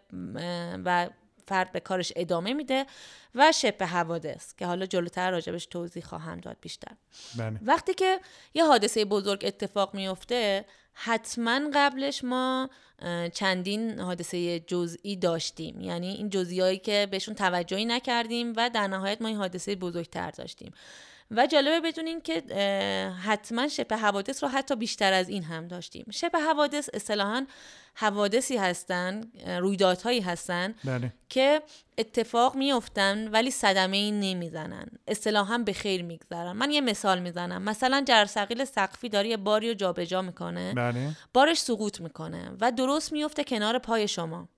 [0.84, 1.08] و
[1.46, 2.86] فرد به کارش ادامه میده
[3.34, 6.92] و شبه حوادث که حالا جلوتر راجبش توضیح خواهم داد بیشتر.
[7.38, 7.58] بله.
[7.62, 8.20] وقتی که
[8.54, 10.64] یه حادثه بزرگ اتفاق میفته
[10.94, 12.70] حتما قبلش ما
[13.34, 15.80] چندین حادثه جزئی داشتیم.
[15.80, 20.72] یعنی این جزئی که بهشون توجهی نکردیم و در نهایت ما این حادثه بزرگتر داشتیم.
[21.30, 22.42] و جالبه بدونین که
[23.24, 26.06] حتما شبه حوادث رو حتی بیشتر از این هم داشتیم.
[26.10, 27.46] شبه حوادث اصطلاحا
[27.94, 31.12] حوادثی هستن رویدادهایی هستن بله.
[31.28, 31.62] که
[31.98, 34.86] اتفاق میافتن ولی صدمه ای نمی‌زنن.
[35.08, 36.52] اصطلاحا به خیر میگذرن.
[36.52, 37.62] من یه مثال می‌زنم.
[37.62, 40.74] مثلا جرثقیل سقفی داره یه باری رو جابجا می‌کنه.
[40.74, 41.10] بله.
[41.34, 44.48] بارش سقوط می‌کنه و درست میفته کنار پای شما.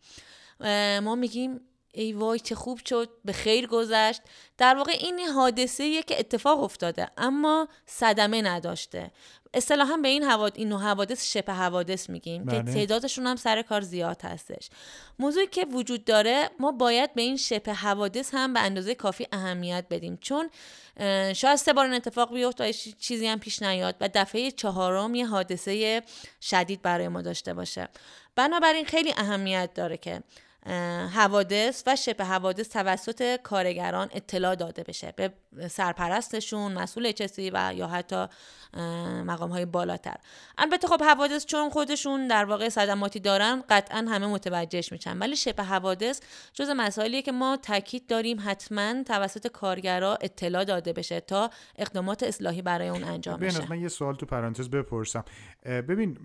[1.02, 1.60] ما میگیم
[1.94, 4.22] ای وای چه خوب شد به خیر گذشت.
[4.58, 9.10] در واقع این حادثه که اتفاق افتاده اما صدمه نداشته.
[9.54, 12.64] اصطلاحا به این حوادث این نوع حوادث شبه حوادث میگیم بله.
[12.64, 14.70] که تعدادشون هم سر کار زیاد هستش.
[15.18, 19.84] موضوعی که وجود داره ما باید به این شبه حوادث هم به اندازه کافی اهمیت
[19.90, 20.18] بدیم.
[20.20, 20.50] چون
[21.34, 26.02] شاید سه بار این اتفاق بیفته چیزی هم پیش نیاد و دفعه چهارم یه حادثه
[26.40, 27.88] شدید برای ما داشته باشه.
[28.36, 30.22] بنابراین خیلی اهمیت داره که
[31.14, 35.14] حوادث و شبه حوادث توسط کارگران اطلاع داده بشه.
[35.16, 35.32] به
[35.68, 38.26] سرپرستشون مسئول چسی و یا حتی
[39.24, 40.16] مقام های بالاتر.
[40.58, 45.18] البته خب حوادث چون خودشون در واقع صدماتی دارن قطعا همه متوجهش میشن.
[45.18, 46.20] ولی شبه حوادث
[46.52, 52.62] جز مسائلیه که ما تاکید داریم حتما توسط کارگرا اطلاع داده بشه تا اقدامات اصلاحی
[52.62, 53.70] برای اون انجام بشه.
[53.70, 55.24] من یه سوال تو پرانتز بپرسم.
[55.64, 56.18] ببین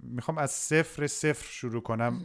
[0.00, 2.22] می‌خوام از صفر صفر شروع کنم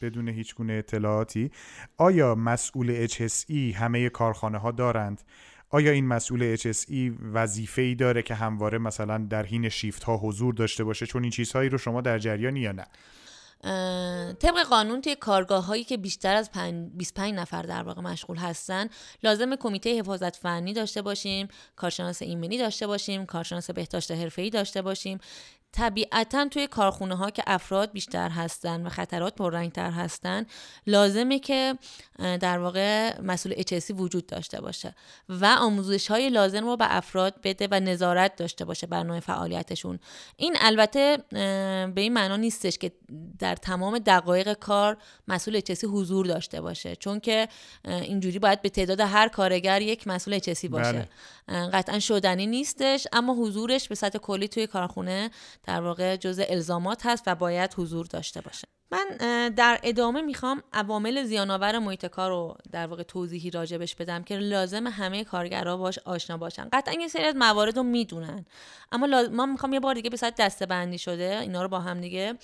[0.00, 1.50] بدون هیچ گونه اطلاعاتی.
[1.96, 5.22] آیا مسئول HSE همه کارخانه ها دارند؟
[5.70, 10.54] آیا این مسئول HSE وظیفه ای داره که همواره مثلا در حین شیفت ها حضور
[10.54, 12.86] داشته باشه چون این چیزهایی رو شما در جریانی یا نه؟
[14.34, 16.50] طبق قانون توی کارگاه هایی که بیشتر از
[16.94, 18.88] 25 نفر در واقع مشغول هستن
[19.22, 25.18] لازم کمیته حفاظت فنی داشته باشیم کارشناس ایمنی داشته باشیم کارشناس بهداشت حرفه‌ای داشته باشیم.
[25.76, 30.46] طبیعتا توی کارخونه ها که افراد بیشتر هستن و خطرات پررنگتر هستن
[30.86, 31.78] لازمه که
[32.18, 34.94] در واقع مسئول HSC وجود داشته باشه
[35.28, 39.98] و آموزش های لازم رو به افراد بده و نظارت داشته باشه بر نوع فعالیتشون
[40.36, 41.18] این البته
[41.94, 42.92] به این معنا نیستش که
[43.38, 44.96] در تمام دقایق کار
[45.28, 47.48] مسئول HSC حضور داشته باشه چون که
[47.84, 51.08] اینجوری باید به تعداد هر کارگر یک مسئول HSC باشه
[51.48, 51.70] بله.
[51.70, 55.30] قطعا شدنی نیستش اما حضورش به سطح کلی توی کارخونه
[55.64, 58.68] در واقع جزء الزامات هست و باید حضور داشته باشه.
[58.90, 59.04] من
[59.48, 64.86] در ادامه می‌خوام عوامل زیانآور محیط کار رو در واقع توضیحی راجبش بدم که لازم
[64.86, 66.68] همه کارگرها باش آشنا باشن.
[66.72, 68.46] قطعا یه سری از موارد رو می‌دونن.
[68.92, 72.00] اما ما می‌خوام یه بار دیگه به صورت دسته بندی شده اینا رو با هم
[72.00, 72.34] دیگه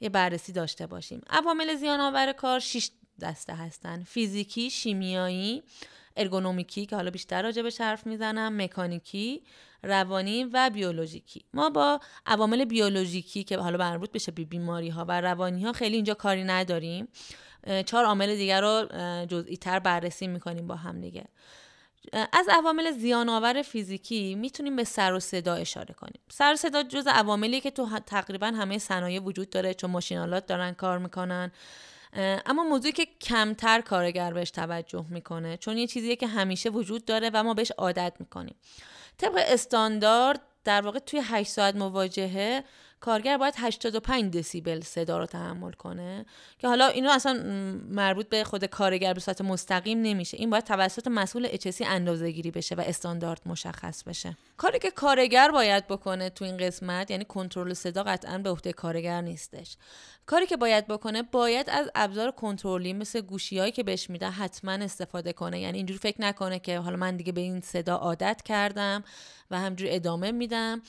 [0.00, 1.22] یه بررسی داشته باشیم.
[1.30, 4.02] عوامل زیانآور کار 6 دسته هستن.
[4.02, 5.62] فیزیکی شیمیایی
[6.16, 9.42] ارگونومیکی که حالا بیشتر راجبش حرف می‌زنم مکانیکی
[9.82, 11.44] روانی و بیولوژیکی.
[11.54, 15.96] ما با عوامل بیولوژیکی که حالا مربوط بشه به بیماری ها و روانی ها خیلی
[15.96, 17.08] اینجا کاری نداریم.
[17.86, 18.88] چهار عامل دیگر رو
[19.26, 21.24] جزئی تر بررسی می‌کنیم با هم دیگه.
[22.32, 26.20] از عوامل زیان آور فیزیکی می‌تونیم به سر و صدا اشاره کنیم.
[26.28, 30.72] سر و صدا جز عواملی که تو تقریبا همه صنایع وجود داره چون ماشینالات دارن
[30.72, 31.52] کار می‌کنن.
[32.18, 37.30] اما موضوعی که کمتر کارگر بهش توجه می‌کنه چون یه چیزیه که همیشه وجود داره
[37.34, 38.54] و ما بهش عادت می‌کنیم.
[39.18, 42.64] طبق استاندارد در واقع توی 8 ساعت مواجهه
[43.06, 46.26] کارگر باید 85 دسیبل صدا رو تحمل کنه
[46.58, 47.32] که حالا اینو اصلا
[47.90, 50.36] مربوط به خود کارگر به صورت مستقیم نمیشه.
[50.36, 54.36] این باید توسط مسئول اچسی اندازه گیری بشه و استاندارد مشخص بشه.
[54.56, 59.20] کاری که کارگر باید بکنه تو این قسمت یعنی کنترل صدا قطعا به عهده کارگر
[59.20, 59.76] نیستش.
[60.26, 65.32] کاری که باید بکنه باید از ابزار کنترلی مثل گوشیهایی که بهش میده حتما استفاده
[65.32, 65.60] کنه.
[65.60, 69.04] یعنی اینجوری فکر نکنه که حالا من دیگه به این صدا عادت کردم
[69.50, 70.82] و همجوری ادامه میدم.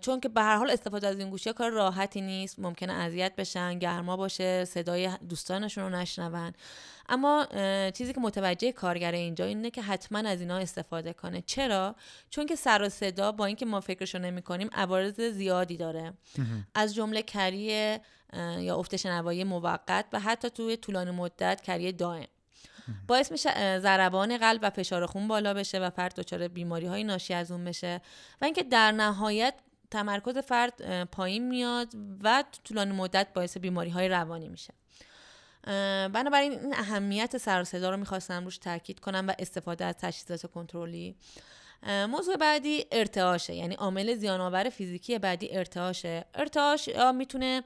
[0.00, 3.78] چون که به هر حال استفاده از این گوشی کار راحتی نیست ممکنه اذیت بشن
[3.78, 6.52] گرما باشه صدای دوستانشون رو نشنون.
[7.08, 7.46] اما
[7.94, 11.42] چیزی که متوجه کارگر اینجا اینه که حتما از اینا استفاده کنه.
[11.42, 11.94] چرا؟
[12.30, 16.12] چون که سر و صدا با اینکه ما فکرشو نمی کنیم عوارض زیادی داره.
[16.74, 18.00] از جمله کریه
[18.58, 22.26] یا افت شنوایی موقت و حتی توی طولانی مدت کریه دائم.
[23.08, 27.34] باعث میشه ضربان قلب و فشار خون بالا بشه و فرد دچار بیماری های ناشی
[27.34, 28.00] از اون بشه
[28.40, 29.54] و اینکه در نهایت
[29.90, 31.88] تمرکز فرد پایین میاد
[32.22, 34.74] و طولانی مدت باعث بیماری های روانی میشه.
[36.12, 41.16] بنابراین این اهمیت سر صدا رو می‌خواستم روش تاکید کنم و استفاده از تجهیزات کنترلی.
[42.08, 46.24] موضوع بعدی ارتعاشه یعنی عامل زیانآور فیزیکی بعدی ارتعاشه.
[46.34, 47.62] ارتعاش می‌تونه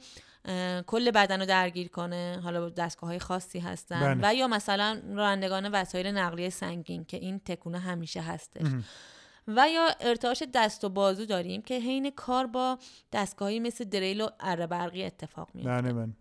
[0.87, 4.31] کل بدن رو درگیر کنه حالا دستگاه های خاصی هستن بله.
[4.31, 8.67] و یا مثلا رانندگان وسایل نقلیه سنگین که این تکونه همیشه هستش
[9.49, 12.79] و یا ارتعاش دست و بازو داریم که حین کار با
[13.13, 16.15] دستگاهی مثل دریل و اره برقی اتفاق میفته بله من.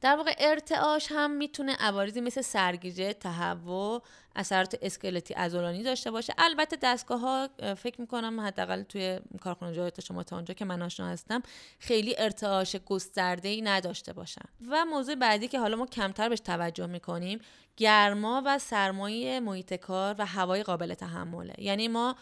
[0.00, 4.02] در واقع ارتعاش هم می‌تونه عوارضی مثل سرگیجه تهوع
[4.36, 6.34] اثرات اسکلتی عضلانی داشته باشه.
[6.38, 11.08] البته دستگاه ها فکر می‌کنم حداقل توی کارخونه جایت شما تا اونجا که من آشنا
[11.08, 11.42] هستم
[11.78, 14.44] خیلی ارتعاش گسترده ای نداشته باشن.
[14.68, 17.38] و موضوع بعدی که حالا ما کمتر بهش توجه می‌کنیم
[17.76, 21.54] گرما و سرمایه محیط کار و هوای قابل تحمله.
[21.58, 22.16] یعنی ما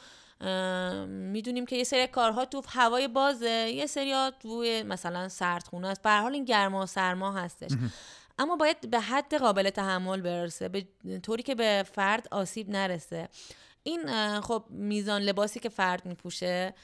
[1.08, 6.02] می‌دونیم که یه سری کارها تو هوای بازه یه سری ها توی مثلا سردخونه است.
[6.02, 7.70] به حال این گرما و سرما هستش.
[8.38, 10.86] اما باید به حد قابل تحمل برسه به
[11.22, 13.28] طوری که به فرد آسیب نرسه.
[13.82, 16.74] این خب میزان لباسی که فرد میپوشه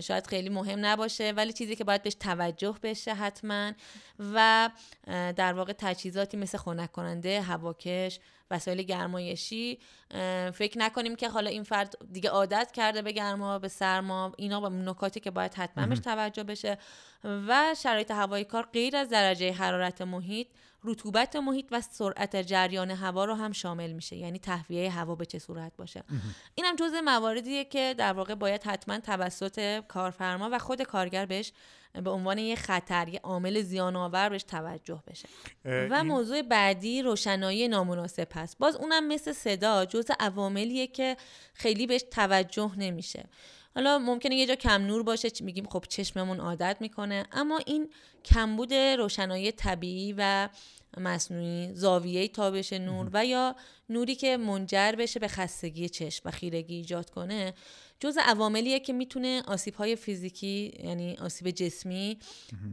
[0.00, 3.72] شاید خیلی مهم نباشه ولی چیزی که باید بهش توجه بشه حتما
[4.18, 4.70] و
[5.06, 9.78] در واقع تجهیزاتی مثل خنک کننده هواکش وسایل گرمایشی
[10.54, 14.68] فکر نکنیم که حالا این فرد دیگه عادت کرده به گرما به سرما اینا با
[14.68, 16.78] نکاتی که باید حتما بهش توجه بشه.
[17.24, 20.48] و شرایط هوای کار غیر از درجه حرارت محیط
[20.86, 24.16] رطوبت محیط و سرعت جریان هوا رو هم شامل میشه.
[24.16, 26.02] یعنی تهویه هوا به چه صورت باشه.
[26.54, 31.52] این هم جزء مواردیه که در واقع باید حتما توسط کارفرما و خود کارگر بهش
[32.04, 35.28] به عنوان یه خطر یه عامل زیان آور بهش توجه بشه.
[35.64, 38.58] و موضوع بعدی روشنایی نامناسب هست.
[38.58, 41.16] باز اونم مثل صدا جزء عواملیه که
[41.54, 43.28] خیلی بهش توجه نمیشه.
[43.74, 47.26] حالا ممکنه یه جا کم نور باشه میگیم خب چشممون عادت می‌کنه.
[47.32, 47.90] اما این
[48.24, 50.48] کمبود روشنایی طبیعی و
[51.00, 53.56] مصنوعی زاویه تابش نور و یا
[53.88, 57.54] نوری که منجر بشه به خستگی چشم و خیرگی ایجاد کنه
[58.00, 62.18] جز عواملیه که می‌تونه آسیب های فیزیکی یعنی آسیب جسمی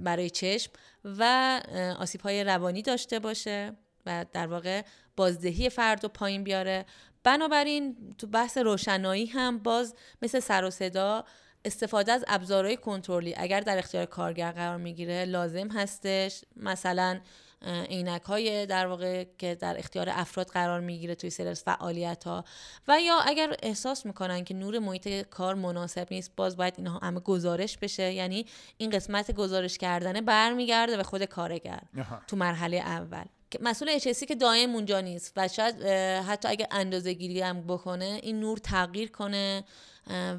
[0.04, 0.72] برای چشم
[1.04, 1.62] و
[2.00, 3.74] آسیب های روانی داشته باشه
[4.06, 4.82] و در واقع
[5.16, 6.86] بازدهی فرد رو پایین بیاره.
[7.24, 11.26] بنابراین تو بحث روشنایی هم باز مثل سر و صدا
[11.66, 16.42] استفاده از ابزارهای کنترلی اگر در اختیار کارگر قرار می‌گیره لازم هستش.
[16.56, 17.20] مثلا
[17.64, 22.46] عینک های در واقع که در اختیار افراد قرار می‌گیره توی سری فعالیت ها
[22.88, 27.20] و یا اگر احساس می‌کنن که نور محیط کار مناسب نیست باز باید اینها همه
[27.20, 28.14] گزارش بشه.
[28.14, 28.46] یعنی
[28.78, 31.80] این قسمت گزارش کردنه برمیگرده به خود کارگر
[32.28, 33.24] تو مرحله اول.
[33.62, 35.84] مسئول اچسی که دائم اونجا نیست و شاید
[36.28, 39.64] حتی اگر اندازه گیری هم بکنه این نور تغییر کنه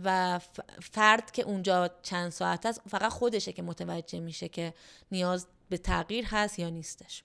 [0.04, 0.40] و
[0.92, 4.74] فرد که اونجا چند ساعت است فقط خودشه که متوجه میشه که
[5.12, 7.22] نیاز به تغییر هست یا نیستش.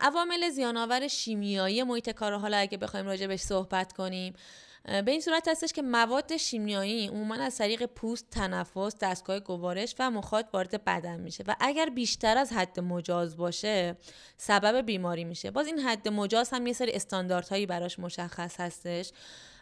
[0.00, 4.34] عوامل زیانآور شیمیایی محیط کار حالا اگه بخوایم راجع بهش صحبت کنیم
[4.84, 10.10] به این صورت هستش که مواد شیمیایی عموما از طریق پوست، تنفس، دستگاه گوارش و
[10.10, 13.96] مخاط وارد بدن میشه و اگر بیشتر از حد مجاز باشه
[14.36, 15.50] سبب بیماری میشه.
[15.50, 19.12] باز این حد مجاز هم یه سری استانداردهایی براش مشخص هستش.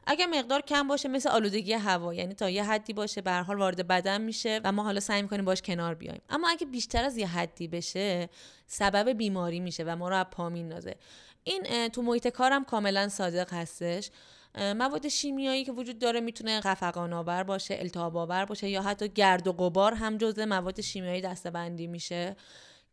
[0.06, 3.86] اگر مقدار کم باشه مثل آلودگی هوا یعنی تا یه حدی باشه به حال وارد
[3.86, 6.20] بدن میشه و ما حالا سعی می‌کنیم باش کنار بیایم.
[6.30, 8.28] اما اگه بیشتر از یه حدی بشه
[8.66, 10.96] سبب بیماری میشه و ما رو پا میندازه
[11.44, 14.10] این تو محیط کارم کاملا صادق هستش.
[14.58, 19.46] مواد شیمیایی که وجود داره می‌تونه خفقان آور باشه التهاب آور باشه یا حتی گرد
[19.46, 22.36] و غبار هم جزء مواد شیمیایی دستبندی میشه.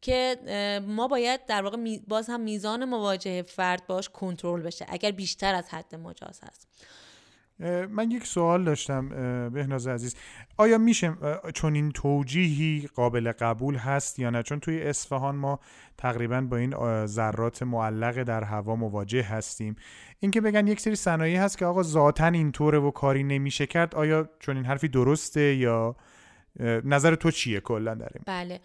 [0.02, 0.38] که
[0.88, 1.78] ما باید در واقع
[2.08, 6.68] باز هم میزان مواجهه فرد باش کنترل بشه اگر بیشتر از حد مجاز هست.
[7.90, 9.10] من یک سوال داشتم
[9.50, 10.16] بهناز عزیز.
[10.58, 11.14] آیا میشه
[11.54, 15.60] چون این توجیهی قابل قبول هست یا نه؟ چون توی اصفهان ما
[15.98, 19.76] تقریبا با این ذرات معلق در هوا مواجه هستیم.
[20.20, 24.30] اینکه بگن یک سری صنایع هست که آقا ذاتا اینطوره و کاری نمیشه کرد آیا
[24.40, 25.96] چون این حرفی درسته یا
[26.84, 28.60] نظر تو چیه کلا در این؟ بله.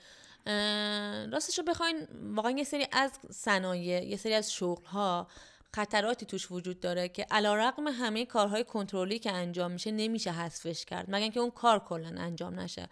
[1.33, 5.27] راستش رو بخواین واقعا یه سری از صنایع یه سری از شغل ها
[5.75, 10.85] خطراتی توش وجود داره که علا رقم همه کارهای کنترلی که انجام میشه نمیشه حذفش
[10.85, 11.07] کرد.
[11.09, 12.89] مگر که اون کار کلا انجام نشه.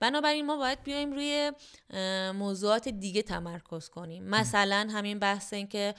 [0.00, 1.52] بنابراین ما باید بیایم روی
[2.34, 4.24] موضوعات دیگه تمرکز کنیم.
[4.24, 5.94] مثلا همین بحث این که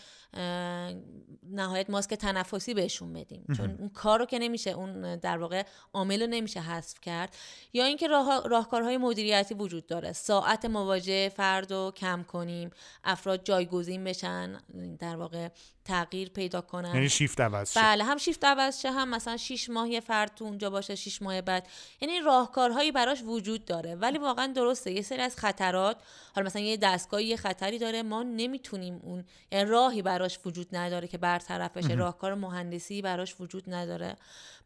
[1.51, 3.45] نهایت ماسک تنفسی بهشون بدیم.
[3.57, 7.35] چون اون کار رو که نمیشه اون در واقع عامل رو نمیشه حذف کرد.
[7.73, 10.13] یا اینکه راه، راهکارهای مدیریتی وجود داره.
[10.13, 12.69] ساعت مواجه فرد رو کم کنیم
[13.03, 14.57] افراد جایگزین بشن
[14.99, 15.49] در واقع
[15.85, 16.95] تغییر پیدا کنن.
[16.95, 17.81] یعنی شیفت عوض شه.
[17.81, 21.41] بله هم شیفت عوض شه هم مثلا 6 ماه فرد تو اونجا باشه 6 ماه
[21.41, 21.67] بعد.
[22.01, 23.84] یعنی راهکارهایی براش وجود داره.
[23.93, 24.91] ولی واقعا درسته.
[24.91, 25.97] یه سری از خطرات
[26.36, 31.07] حالا مثلا یه دستگاهی یه خطری داره ما نمی‌تونیم اون یعنی راهی براش وجود نداره
[31.07, 31.93] که برطرف بشه.
[31.93, 34.15] راهکار مهندسی براش وجود نداره.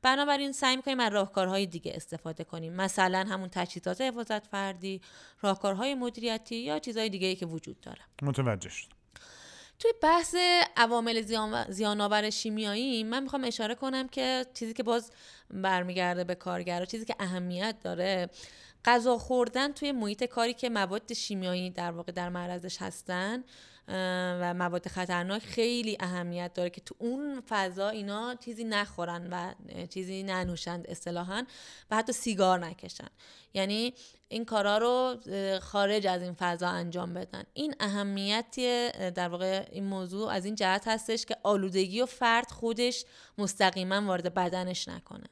[0.01, 2.73] بنابراین سعی می‌کنیم از راهکارهای دیگه استفاده کنیم.
[2.73, 5.01] مثلا همون تجهیزات حفاظت فردی
[5.41, 8.01] راهکارهای مدیریتی یا چیزهای دیگه ای که وجود داره.
[8.21, 8.71] متوجه
[9.79, 10.35] توی بحث
[10.77, 11.21] عوامل
[11.69, 15.11] زیانآور شیمیایی من می‌خوام اشاره کنم که چیزی که باز
[15.51, 18.29] برمیگرده به کارگر چیزی که اهمیت داره
[18.85, 23.43] غذا خوردن توی محیط کاری که مواد شیمیایی در واقع در معرضش هستن
[24.41, 29.53] و مواد خطرناک خیلی اهمیت داره که تو اون فضا اینا چیزی نخورن و
[29.87, 31.45] چیزی ننوشند اصطلاحا
[31.91, 33.07] و حتی سیگار نکشن.
[33.53, 33.93] یعنی
[34.27, 35.17] این کارا رو
[35.59, 37.43] خارج از این فضا انجام بدن.
[37.53, 43.05] این اهمیتی در واقع این موضوع از این جهت هستش که آلودگی و فرد خودش
[43.37, 45.25] مستقیما وارد بدنش نکنه.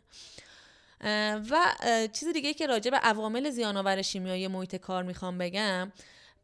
[1.49, 1.75] و
[2.13, 5.91] چیز دیگه که راجع به عوامل زیانآور شیمیایی محیط کار می‌خوام بگم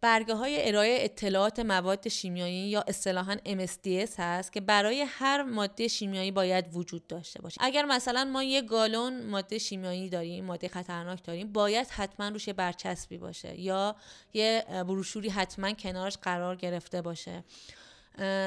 [0.02, 6.32] برگه های ارائه اطلاعات مواد شیمیایی یا اصطلاحا MSDS هست که برای هر ماده شیمیایی
[6.32, 7.58] باید وجود داشته باشه.
[7.62, 13.18] اگر مثلا ما یه گالون ماده شیمیایی داریم ماده خطرناک داریم باید حتما روش برچسبی
[13.18, 13.96] باشه یا
[14.34, 17.44] یه بروشوری حتما کنارش قرار گرفته باشه.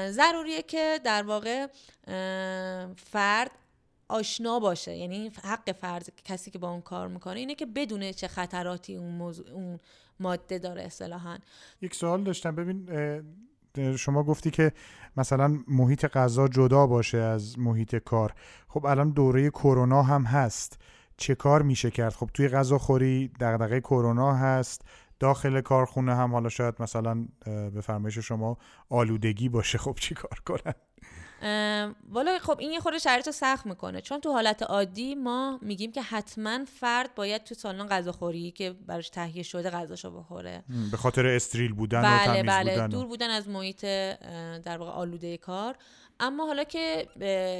[0.09, 1.67] ضروریه که در واقع
[3.11, 3.51] فرد
[4.09, 4.95] آشنا باشه.
[4.95, 9.11] یعنی حق فرض کسی که با اون کار می‌کنه اینه که بدونه چه خطراتی اون,
[9.15, 9.79] موضوع، اون
[10.19, 11.37] ماده داره اصطلاحا.
[11.81, 12.55] یک سوال داشتم.
[12.55, 12.89] ببین
[13.97, 14.71] شما گفتی که
[15.17, 18.33] مثلا محیط غذا جدا باشه از محیط کار.
[18.67, 20.81] خب الان دوره کرونا هم هست.
[21.17, 24.81] چه کار میشه کرد؟ خب توی غذاخوری دغدغه کرونا هست.
[25.19, 28.57] داخل کارخونه هم حالا شاید مثلا به فرمایش شما
[28.89, 29.77] آلودگی باشه.
[29.77, 30.73] خب چی کار کنن؟
[32.09, 34.01] والا خب این یه خورده شرایط رو سخت می‌کنه.
[34.01, 39.09] چون تو حالت عادی ما میگیم که حتما فرد باید تو سالن غذاخوری که براش
[39.09, 40.63] تهیه شده غذاشو بخوره.
[40.91, 42.71] به خاطر استریل بودن بله و تمیز بله.
[42.71, 43.81] بودن دور بودن از محیط
[44.65, 45.75] در واقع آلوده کار.
[46.19, 47.07] اما حالا که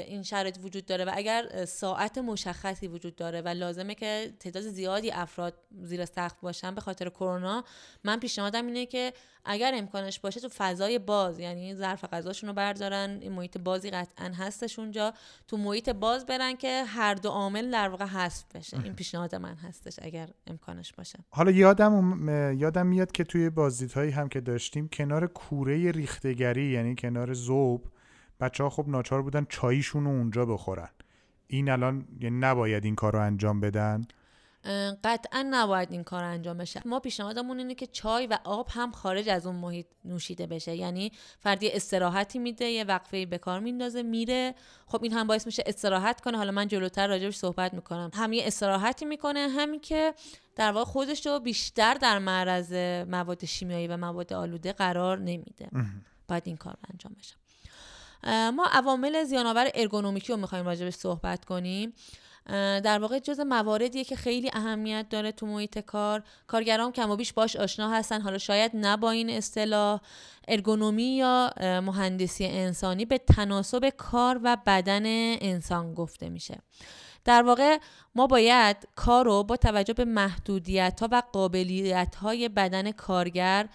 [0.08, 5.10] این شرایط وجود داره و اگر ساعت مشخصی وجود داره و لازمه که تعداد زیادی
[5.10, 7.64] افراد زیر سقف باشن به خاطر کرونا
[8.04, 9.12] من پیشنهادم اینه که
[9.44, 14.32] اگر امکانش باشه تو فضای باز یعنی ظرف غذاشون رو بردارن این محیط بازی قطعا
[14.38, 15.12] هستش اونجا
[15.48, 18.80] تو محیط باز برن که هر دو عامل در واقع حذف بشه.
[18.84, 21.18] این پیشنهاد من هستش اگر امکانش باشه.
[21.30, 22.28] حالا یادم
[22.58, 27.86] یادم میاد که توی بازدیدهایی هم که داشتیم کنار کوره ریختگری یعنی کنار زوب
[28.40, 30.88] بچه ها خب ناچار بودن چاییشون رو اونجا بخورن.
[31.46, 34.06] این الان یعنی نباید این کار رو انجام بدن؟
[35.04, 36.82] قطعا نباید این کار انجام بشه.
[36.84, 40.76] ما پیشنهادمون اینه که چای و آب هم خارج از اون محیط نوشیده بشه.
[40.76, 44.54] یعنی فردی استراحتی میده یه وقفه به کار میندازه میره.
[44.86, 46.36] خب این هم باعث میشه استراحت کنه.
[46.36, 48.10] حالا من جلوتر راجبش صحبت می‌کنم.
[48.14, 50.14] هم یه استراحتی می‌کنه همین که
[50.56, 52.72] در واقع خودش رو بیشتر در معرض
[53.08, 55.68] مواد شیمیایی و مواد آلوده قرار نمیده.
[56.28, 57.34] باید این کار انجام بشه.
[58.24, 61.92] ما عوامل زیانآور ارگونومیکی رو می‌خوایم راجبش صحبت کنیم.
[62.84, 66.22] در واقع جز مواردیه که خیلی اهمیت داره تو محیط کار.
[66.46, 68.20] کارگران کم و بیش باش آشنا هستن.
[68.20, 70.00] حالا شاید نه با این اصطلاح.
[70.48, 75.02] ارگونومی یا مهندسی انسانی به تناسب کار و بدن
[75.40, 76.58] انسان گفته میشه.
[77.24, 77.78] در واقع
[78.14, 83.68] ما باید کار رو با توجه به محدودیت ها و قابلیت های بدن کارگر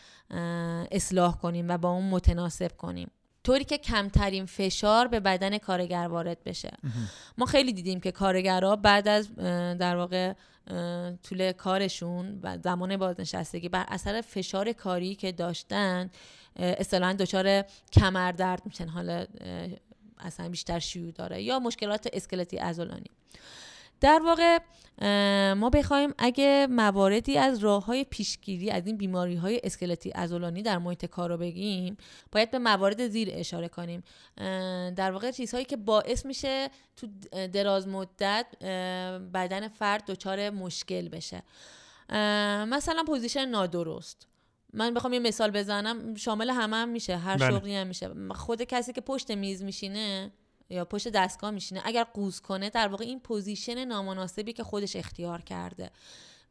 [0.91, 3.11] اصلاح کنیم و با اون متناسب کنیم.
[3.43, 6.77] طوری که کمترین فشار به بدن کارگر وارد بشه.
[7.37, 9.35] ما خیلی دیدیم که کارگرها بعد از
[9.77, 10.33] در واقع
[11.23, 16.09] طول کارشون و زمان بازنشستگی بر اثر فشار کاری که داشتن
[16.55, 18.87] اصطلاحا دچار کمردرد میشن.
[18.87, 19.25] حالا
[20.19, 23.09] اصلا بیشتر شیوع داره یا مشکلات اسکلتی عضلانی
[24.03, 24.59] در واقع
[25.53, 30.77] ما بخوایم اگه مواردی از راه های پیشگیری از این بیماری های اسکلتی ازولانی در
[30.77, 31.97] محیط کار رو بگیم
[32.31, 34.03] باید به موارد زیر اشاره کنیم.
[34.95, 37.07] در واقع چیزهایی که باعث میشه تو
[37.47, 38.45] دراز مدت
[39.33, 41.43] بدن فرد دچار مشکل بشه.
[42.67, 44.27] مثلا position نادرست.
[44.73, 47.49] من بخوام یه مثال بزنم شامل همه هم میشه هر بله.
[47.49, 48.09] شغلی هم میشه.
[48.35, 50.31] خود کسی که پشت میز میشینه
[50.73, 51.81] یا پشت دستگاه میشینه.
[51.85, 55.91] اگر قوز کنه در واقع این position نامناسبی که خودش اختیار کرده.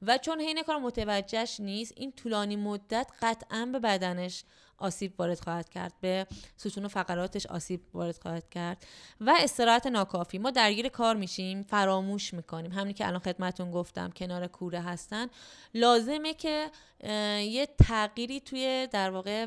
[0.02, 4.44] و چون حین کار متوجهش نیست این طولانی مدت قطعا به بدنش
[4.82, 6.26] آسیب وارد خواهد کرد به
[6.56, 8.86] ستون و فقراتش آسیب وارد خواهد کرد
[9.20, 10.38] و استراحت ناکافی.
[10.38, 12.72] ما درگیر کار میشیم فراموش می‌کنیم.
[12.72, 15.26] همین که الان خدمتون گفتم کنار کوره هستن.
[15.74, 16.70] لازمه که
[17.38, 19.46] یه تغییری توی در واقع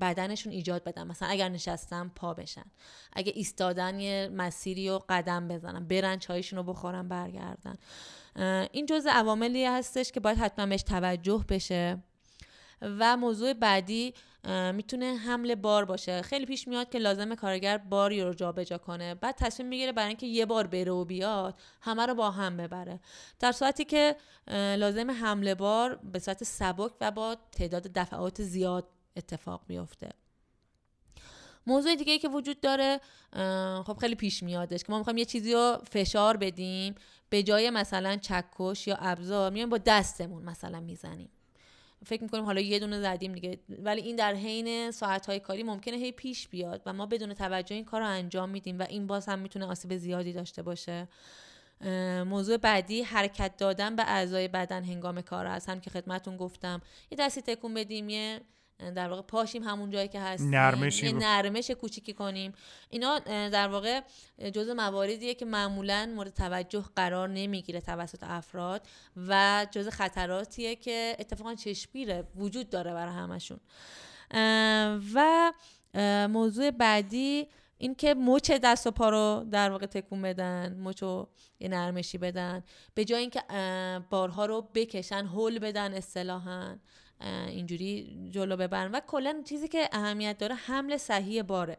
[0.00, 1.06] بدنشون ایجاد بدن.
[1.06, 2.64] مثلا اگر نشستن پا بشن.
[3.12, 5.86] اگه ایستادن یه مسیری و قدم بزنن.
[5.88, 7.74] برن چایشون رو بخورن برگردن.
[8.72, 12.02] این جز عواملی هستش که باید حتما بهش توجه بشه.
[12.82, 14.14] و موضوع بعدی
[14.72, 16.22] می‌تونه حمل بار باشه.
[16.22, 19.14] خیلی پیش میاد که لازم کارگر باری رو جابجا کنه.
[19.14, 23.00] بعد تصمیم می‌گیره برای اینکه یه بار بره و بیاد همه رو با هم ببره.
[23.40, 24.16] در صورتی که
[24.76, 30.10] لازم حمل بار به صورت سبک و با تعداد دفعات زیاد اتفاق بیفته
[31.66, 33.00] موضوع دیگه ای که وجود داره
[33.86, 36.94] خب خیلی پیش میادش که ما می‌خوایم یه چیزی رو فشار بدیم
[37.30, 41.30] به جای مثلا چکش یا ابزار میایم با دستمون مثلا می‌زنیم.
[42.06, 43.58] فکر می‌کنیم حالا یه دونه زدیم دیگه.
[43.68, 44.92] ولی این در حین
[45.28, 48.78] های کاری ممکنه هی پیش بیاد و ما بدون توجه این کار رو انجام میدیم
[48.78, 51.08] و این باز هم می‌تونه آسیب زیادی داشته باشه.
[52.26, 56.82] موضوع بعدی حرکت دادن به اعضای بدن هنگام کار هست هم که خدمتون گفتم.
[57.10, 58.40] یه دستی تکون بدیم یه
[58.96, 62.52] در واقع پاشیم همون جایی که هستیم نرمشی یه نرمش کوچیکی کنیم.
[62.90, 64.00] اینا در واقع
[64.52, 68.86] جز مواردیه که معمولا مورد توجه قرار نمی‌گیره توسط افراد
[69.28, 73.60] و جز خطراتیه که اتفاقا چشمگیره وجود داره برای همشون.
[75.14, 75.52] و
[76.28, 81.28] موضوع بعدی این که مچ دست و پا رو در واقع تکون بدن مچو
[81.60, 82.62] یه نرمشی بدن
[82.94, 83.42] به جای اینکه
[84.10, 86.76] بارها رو بکشن هول بدن اصطلاحا.
[87.20, 88.90] اینجوری جلو ببرن.
[88.90, 91.76] و کلا چیزی که اهمیت داره حمل صحیح باره.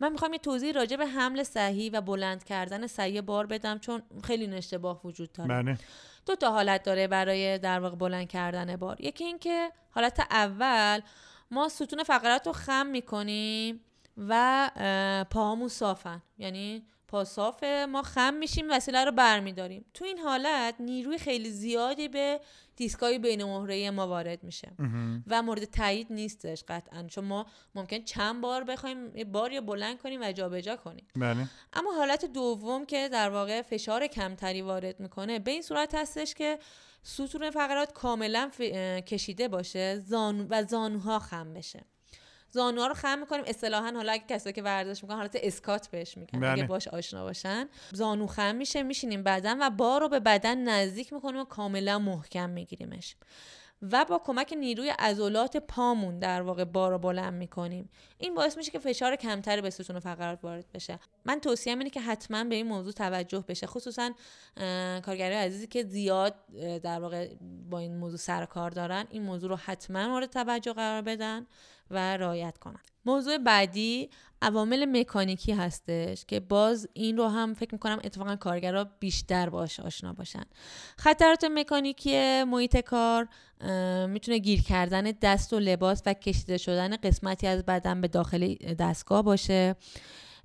[0.00, 4.02] من می‌خوام یه توضیح راجع به حمل صحیح و بلند کردن صحیح بار بدم چون
[4.24, 5.48] خیلی اشتباه وجود داره.
[5.48, 5.78] بله.
[6.26, 9.00] دو تا حالت داره برای در واقع بلند کردن بار.
[9.00, 11.00] یکی اینکه حالت اول
[11.50, 13.80] ما ستون فقرات رو خم می‌کنیم
[14.16, 14.70] و
[15.30, 16.22] پاهامون صافن.
[16.38, 19.84] یعنی پا صافه ما خم میشیم وسیله رو برمیداریم.
[19.94, 22.40] تو این حالت نیروی خیلی زیادی به
[22.80, 24.72] دیسکای بین مهره ما وارد میشه.
[25.26, 27.02] و مورد تایید نیستش قطعا.
[27.02, 31.06] چون ما ممکن چند بار بخوایم یه بار یا بلند کنیم و جابجا کنیم.
[31.16, 31.46] بله.
[31.72, 36.58] اما حالت دوم که در واقع فشار کمتری وارد می‌کنه به این صورت هستش که
[37.02, 38.50] ستون فقرات کاملا
[39.06, 41.84] کشیده باشه زانو و زانوها خم بشه.
[42.50, 43.44] زانوها رو خم می‌کنیم.
[43.46, 46.44] اصطلاحا حالا اگه کسایی که ورزش می‌کنن حالت اسکات بهش میگن.
[46.44, 46.66] اگه بله.
[46.66, 47.68] باش آشنا باشن.
[47.92, 52.50] زانو خم میشه میشینیم بدن و بار رو به بدن نزدیک می‌کنیم و کاملا محکم
[52.50, 53.16] میگیریمش.
[53.82, 57.90] و با کمک نیروی عضلات پامون در واقع بار رو بلند می‌کنیم.
[58.18, 60.98] این باعث میشه که فشار کمتری به ستون فقرات وارد بشه.
[61.24, 63.66] من توصیه اینه که حتما به این موضوع توجه بشه.
[63.66, 64.10] خصوصا
[65.06, 66.34] کارگرای عزیزی که زیاد
[66.82, 67.28] در واقع
[67.70, 71.46] با این موضوع سر کار دارن این موضوع رو حتما مورد توجه قرار بدن.
[71.90, 74.10] و رعایت کنن موضوع بعدی
[74.42, 80.12] عوامل مکانیکی هستش که باز این رو هم فکر می‌کنم اتفاقا کارگرها بیشتر باش آشنا
[80.12, 80.44] باشن.
[80.96, 83.28] خطرات مکانیکی محیط کار
[84.06, 89.22] می‌تونه گیر کردن دست و لباس و کشیده شدن قسمتی از بدن به داخل دستگاه
[89.22, 89.76] باشه.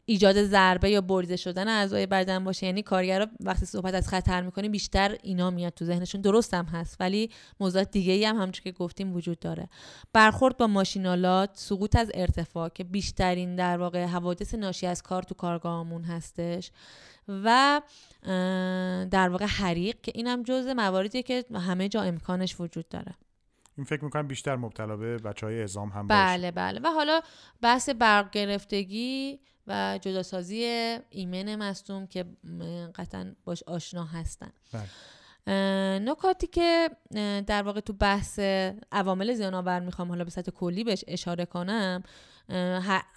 [0.07, 4.69] ایجاد ضربه یا بریده شدن اعضای بدن باشه یعنی کارگرا وقتی صحبت از خطر می‌کنه
[4.69, 6.21] بیشتر اینا میاد تو ذهنشون.
[6.21, 9.69] درست هم هست ولی موضوعات دیگه ای هم همونجور که گفتیم وجود داره.
[10.13, 15.35] برخورد با ماشینالات سقوط از ارتفاع که بیشترین در واقع حوادث ناشی از کار تو
[15.35, 16.71] کارگاهمون هستش
[17.27, 17.81] و
[19.11, 23.15] در واقع حریق که اینم جزء مواردیه که همه جا امکانش وجود داره.
[23.77, 26.79] این فکر می‌کنم بیشتر مبتلا به بچه های ازام هم بله بله.
[26.83, 27.21] و حالا
[27.61, 30.63] بحث برق گرفتگی و جداسازی
[31.09, 32.25] ایمن مصدوم که
[32.95, 34.83] قطعا باش آشنا هستن بله.
[35.99, 36.89] نکاتی که
[37.47, 38.39] در واقع تو بحث
[38.91, 42.03] عوامل زیانآور می‌خوام حالا به صورت کلی بهش اشاره کنم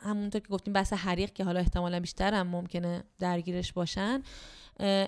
[0.03, 4.23] همونطور که گفتیم بحث حریق که حالا احتمالا بیشتر هم ممکنه درگیرش باشن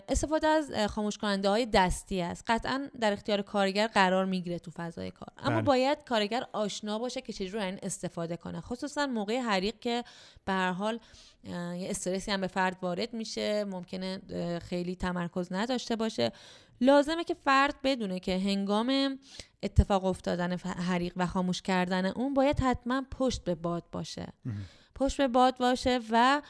[0.09, 5.11] استفاده از خاموش کننده های دستی است قطعا در اختیار کارگر قرار می‌گیره تو فضای
[5.11, 5.63] کار اما بله.
[5.63, 10.05] باید کارگر آشنا باشه که چجوری این استفاده کنه خصوصا موقع حریق که
[10.45, 11.01] به هر حال
[11.45, 14.21] یه استرسی هم به فرد وارد میشه ممکنه
[14.59, 16.33] خیلی تمرکز نداشته باشه.
[16.81, 19.19] لازمه که فرد بدونه که هنگام
[19.63, 24.33] اتفاق افتادن حریق و خاموش کردن اون باید حتما پشت به باد باشه.
[24.95, 26.43] پشت به باد باشه و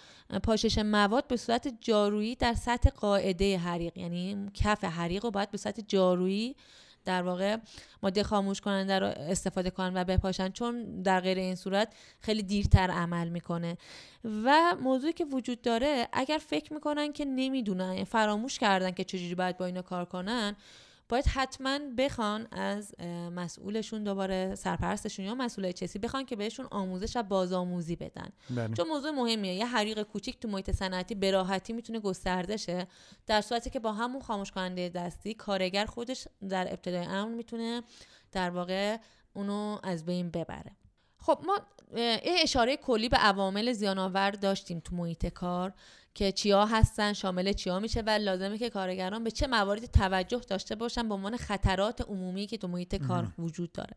[0.43, 5.59] پاشش مواد به صورت جارویی در سطح قاعده حریق یعنی کف حریق رو باید به
[5.59, 6.57] صورت جارویی
[7.05, 7.57] در واقع
[8.03, 12.91] ماده خاموش کننده رو استفاده کنن و بپاشن چون در غیر این صورت خیلی دیرتر
[12.91, 13.79] عمل می‌کنه.
[14.45, 19.57] و موضوعی که وجود داره اگر فکر می‌کنن که نمی‌دونن فراموش کردن که چجوری باید
[19.57, 20.57] با اینا کار کنن
[21.11, 23.01] باید حتما بخوان از
[23.33, 28.29] مسئولشون دوباره سرپرستشون یا مسئول چسی بخوان که بهشون آموزش و بازآموزی بدن.
[28.51, 28.75] بله.
[28.75, 29.55] چون موضوع مهمیه.
[29.55, 32.87] یه حریق کوچیک تو محیط صنعتی به راحتی می‌تونه گسترده شه
[33.27, 37.83] در صورتی که با همون خاموش کننده دستی کارگر خودش در ابتدای امر می‌تونه
[38.33, 38.97] در واقع
[39.35, 40.77] اونو از بین ببره.
[41.19, 41.59] خب ما
[41.97, 45.73] یه اشاره کلی به عوامل زیانآور داشتیم تو محیط کار.
[46.15, 50.75] که چیا هستن شامل چیا میشه و لازمه که کارگران به چه مواردی توجه داشته
[50.75, 53.97] باشن به عنوان خطرات عمومی که تو محیط کار وجود داره.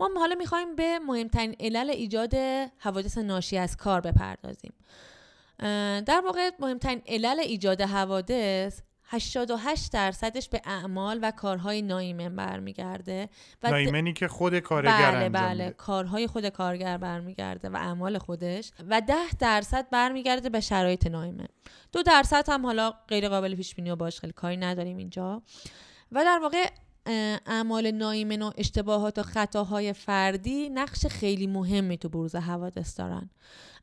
[0.00, 2.34] ما حالا می‌خوایم به مهمترین علل ایجاد
[2.78, 4.72] حوادث ناشی از کار بپردازیم.
[6.06, 8.80] در واقع مهمترین علل ایجاد حوادث
[9.12, 13.28] 88 درصدش به اعمال و کارهای نایمن برمیگرده
[13.62, 15.70] و نایمنی که خود کارگر بله انجام بله.
[15.70, 21.48] کارهای خود کارگر برمیگرده و اعمال خودش و 10 درصد برمیگرده به شرایط نایمن.
[21.92, 25.42] دو درصد هم حالا غیر قابل پیش بینی و باش خیلی کاری نداریم اینجا.
[26.12, 26.68] و در واقع
[27.06, 33.30] اعمال نایمن و اشتباهات و خطاهای فردی نقش خیلی مهمی تو بروز حوادث دارن.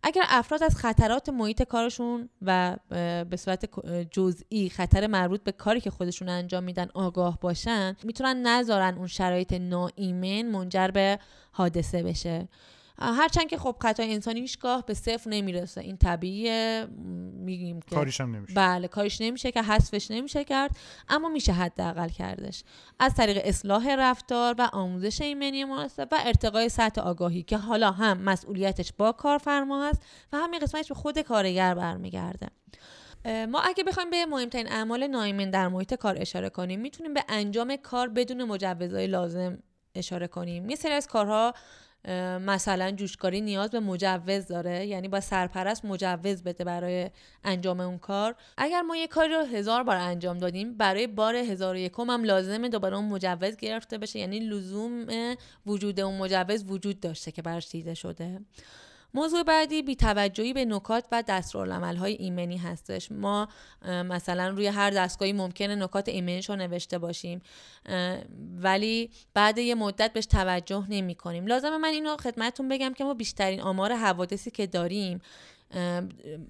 [0.04, 2.78] اگر افراد از خطرات محیط کارشون و
[3.30, 3.70] به صورت
[4.12, 9.54] جزئی خطر مربوط به کاری که خودشون انجام میدن آگاه باشن می‌تونن نذارن اون شرایط
[9.54, 11.20] ناایمن منجر به
[11.52, 12.48] حادثه بشه.
[13.02, 15.82] هرچند که خب خطای انسانی هیچگاه به صفر نمی‌رسه.
[15.82, 16.88] این طبیعیه.
[17.34, 18.54] میگیم که کاریش هم نمیشه.
[18.54, 20.72] بله کاریش نمیشه که حذفش نمیشه کرد.
[21.10, 22.64] اما میشه حداقل کردش.
[23.00, 28.18] از طریق اصلاح رفتار و آموزش ایمنی مناسب و ارتقای سطح آگاهی که حالا هم
[28.18, 30.02] مسئولیتش با کارفرما هست
[30.34, 32.48] و هم یه قسمتش به خود کارگر برمیگرده.
[33.26, 37.76] ما اگه بخوایم به مهمترین اعمال نایمن در محیط کار اشاره کنیم می‌تونیم به انجام
[37.76, 39.64] کار بدون مجوزهای لازم
[39.96, 40.70] اشاره کنیم.
[40.70, 41.54] یه سری از کارها
[42.40, 47.10] مثلا جوشکاری نیاز به مجوز داره یعنی با سرپرست مجوز بده برای
[47.44, 48.36] انجام اون کار.
[48.58, 52.24] اگر ما یه کاری رو هزار بار انجام دادیم برای بار هزار و یکم هم
[52.24, 54.20] لازمه دوباره اون مجوز گرفته بشه.
[54.20, 55.08] یعنی لزوم
[55.66, 58.42] وجود اون مجوز وجود داشته که براش دیده شده.
[59.14, 61.24] موضوع بعدی بیتوجهی به نکات و
[61.96, 63.12] های ایمنی هستش.
[63.12, 63.48] ما
[63.86, 67.42] مثلا روی هر دستگاهی ممکنه نکات ایمنیش رو نوشته باشیم
[68.58, 73.14] ولی بعد یه مدت بهش توجه نمی کنیم لازمه من اینو خدمتتون بگم که ما
[73.14, 75.22] بیشترین آمار حوادثی که داریم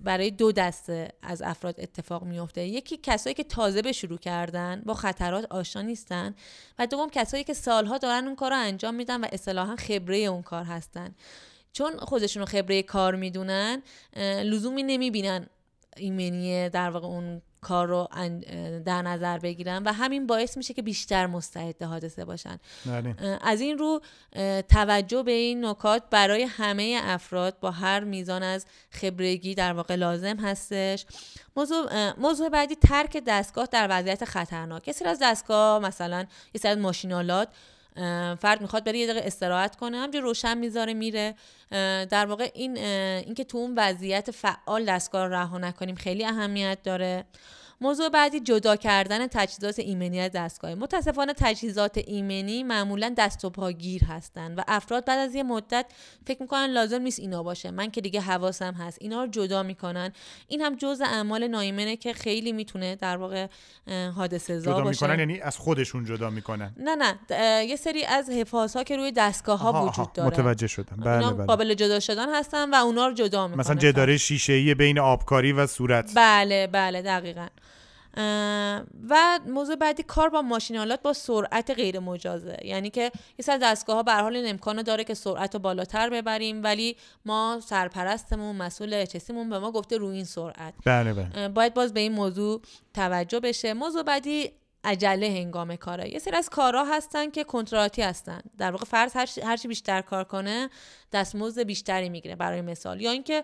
[0.03, 4.93] برای دو دسته از افراد اتفاق میفته یکی کسایی که تازه به شروع کردن با
[4.93, 6.35] خطرات آشنا نیستن
[6.79, 10.41] و دوم کسایی که سالها دارن اون کار رو انجام میدن و اصطلاحا خبره اون
[10.41, 11.15] کار هستن.
[11.73, 13.81] چون خودشون رو خبره کار می‌دونن
[14.43, 15.47] لزومی نمی‌بینن
[15.97, 18.07] ایمنی در واقع اون کار رو
[18.85, 22.59] در نظر بگیرن و همین باعث میشه که بیشتر مستعد حادثه باشن.
[22.85, 23.15] بله.
[23.41, 24.01] از این رو
[24.69, 30.37] توجه به این نکات برای همه افراد با هر میزان از خبرگی در واقع لازم
[30.37, 31.05] هستش.
[31.55, 34.87] موضوع, موضوع بعدی ترک دستگاه در وضعیت خطرناک.
[34.87, 37.47] یه سری از دستگاه مثلا یه سری از ماشینالات
[38.39, 39.97] فرد می‌خواد بره یه دقیقه استراحت کنه.
[39.97, 41.35] همجور روشن می‌ذاره میره.
[42.09, 47.25] در واقع این اینکه تو اون وضعیت فعال دستگاه رها نکنیم خیلی اهمیت داره.
[47.81, 54.03] موضوع بعدی جدا کردن تجهیزات ایمنی از دستگاه متاسفانه تجهیزات ایمنی معمولا دست و پاگیر
[54.03, 55.85] هستن و افراد بعد از یه مدت
[56.27, 57.71] فکر می‌کنن لازم نیست اینا باشه.
[57.71, 58.97] من که دیگه حواسم هست.
[59.01, 60.13] اینا رو جدا می‌کنن.
[60.47, 63.47] این هم جزء اعمال نایمنه که خیلی می‌تونه در واقع
[64.15, 65.05] حادثه زا جدا باشه.
[65.05, 67.19] می‌کنن؟ یعنی از خودشون جدا می‌کنن؟ نه نه.
[67.65, 70.27] یه سری از حفاظ ها که روی دستگاه ها وجود داره.
[70.27, 70.97] متوجه شدم.
[70.97, 71.45] بله اینا بله.
[71.45, 75.67] قابل جدا شدن هستن و اونا رو جدا می‌کنن مثلا جداره شیشه بین آبکاری و
[75.67, 76.11] صورت.
[76.15, 77.01] بله بله.
[77.01, 77.47] دقیقا.
[79.09, 83.01] و موضوع بعدی کار با ماشینالات با سرعت غیر مجازه یعنی که
[83.39, 86.95] یه سر دستگاه ها به حال این امکانو داره که سرعت رو بالاتر ببریم ولی
[87.25, 90.73] ما سرپرستمون مسئول اچسیمون به ما گفته روی این سرعت.
[90.85, 91.47] بله بله.
[91.47, 92.61] باید باز به این موضوع
[92.93, 93.73] توجه بشه.
[93.73, 94.51] موضوع بعدی
[94.83, 98.41] عجله هنگام کاره یه سری از کارها هستن که کنتراتی هستن.
[98.57, 100.69] در واقع فرض هر چی بیشتر کار کنه
[101.13, 103.01] دستمزد بیشتری می‌گیره برای مثال.
[103.01, 103.43] یا اینکه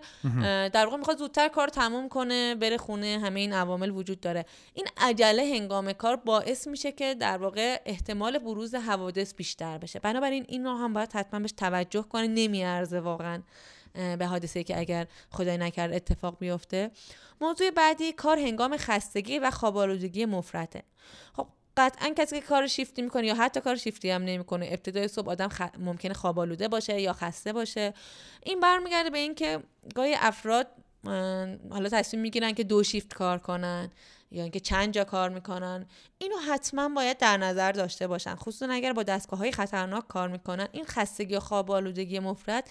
[0.72, 4.46] در واقع می‌خواد زودتر کار تموم کنه بره خونه همه این عوامل وجود داره.
[4.74, 9.98] این عجله هنگام کار باعث میشه که در واقع احتمال بروز حوادث بیشتر بشه.
[9.98, 13.42] بنابراین این رو هم باید حتما بهش توجه کنه نمیارزه واقعا.
[14.18, 16.90] به حادثه که اگر خدای نکرد اتفاق بیفته.
[17.40, 20.82] موضوع بعدی کار هنگام خستگی و خوابالودگی مفرطه.
[21.36, 25.30] خب قطعا کسی که کار شیفتی می‌کنه یا حتی کار شیفتی هم نمی‌کنه ابتدای صبح
[25.30, 25.62] آدم خ...
[25.78, 27.94] ممکنه خوابالوده باشه یا خسته باشه.
[28.42, 29.60] این برمیگرده به اینکه
[29.94, 30.66] گاهی افراد
[31.70, 33.90] حالا تصمیم می‌گیرن که دو شیفت کار کنن
[34.30, 35.86] یا اینکه چند جا کار می‌کنن.
[36.18, 38.34] اینو حتما باید در نظر داشته باشن.
[38.34, 40.68] خصوصا اگر با دستگاه های خطرناک کار می‌کنن.
[40.72, 42.70] این خستگی و خواب آلودگی مفرد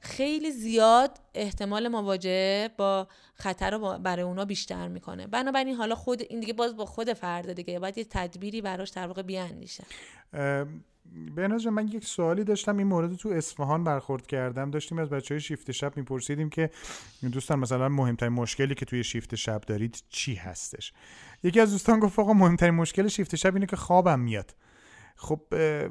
[0.00, 5.26] خیلی زیاد احتمال مواجهه با خطر رو برای اونا بیشتر می‌کنه.
[5.26, 9.06] بنابراین حالا خود این دیگه باز با خود فرد دیگه باید یه تدبیری براش در
[9.06, 9.84] واقع بیاندیشه
[11.34, 14.70] بهناز من یک سوالی داشتم این مورد تو اصفهان برخورد کردم.
[14.70, 16.70] داشتیم از بچه های شیفت شب میپرسیدیم که
[17.32, 20.92] دوستان مثلا مهمترین مشکلی که توی شیفت شب دارید چی هستش؟
[21.42, 24.54] یکی از دوستان گفت آقا مهمترین مشکل شیفت شب اینه که خوابم میاد.
[25.22, 25.42] خب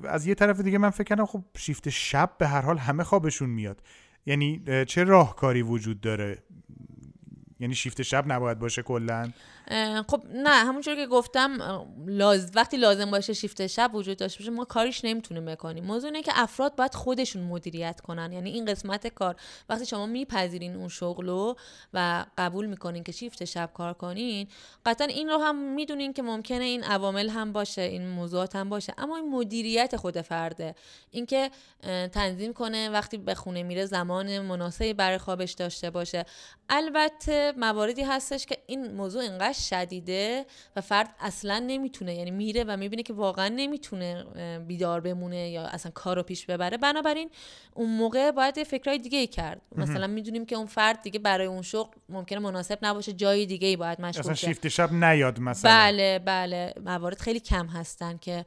[0.04, 3.50] از یه طرف دیگه من فکر کردم خب شیفت شب به هر حال همه خوابشون
[3.50, 3.82] میاد.
[4.26, 6.44] یعنی چه راهکاری وجود داره؟
[7.60, 9.32] یعنی شیفت شب نباید باشه کلا؟
[10.08, 11.58] خب نه همونجور که گفتم
[12.08, 12.52] لاز...
[12.56, 15.84] وقتی لازم باشه شیفت شب وجود داشته باشه ما کاریش نمی‌تونیم بکنیم.
[15.84, 18.32] موضوع اینه که افراد باید خودشون مدیریت کنن.
[18.34, 19.36] یعنی این قسمت کار.
[19.70, 21.54] وقتی شما میپذیرین اون شغلو
[21.94, 24.48] و قبول می‌کنین که شیفت شب کار کنین
[24.86, 28.94] قطعا این رو هم می‌دونین که ممکنه این عوامل هم باشه این موضوعات هم باشه.
[28.98, 30.76] اما این مدیریت خود فرده.
[31.12, 31.52] اینکه
[32.12, 36.26] تنظیم کنه وقتی به خونه میره زمان مناسبی برای خوابش داشته باشه.
[36.70, 40.46] البته مواردی هستش که این موضوع اینقدر شدیده
[40.76, 44.26] و فرد اصلا نمی‌تونه یعنی میره و می‌بینه که واقعا نمی‌تونه
[44.68, 46.78] بیدار بمونه یا اصلا کار رو پیش ببره.
[46.78, 47.30] بنابراین
[47.74, 49.62] اون موقع باید فکرهای دیگه ای کرد.
[49.76, 53.76] مثلا می‌دونیم که اون فرد دیگه برای اون شغل ممکنه مناسب نباشه جای دیگه ای
[53.76, 55.72] باید مشغول اصلا شیفت شب نیاد مثلا.
[55.72, 56.74] بله بله.
[56.86, 58.46] موارد خیلی کم هستن که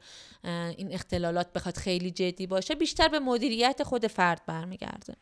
[0.77, 5.15] این اختلالات بخواد خیلی جدی باشه بیشتر به مدیریت خود فرد برمیگرده.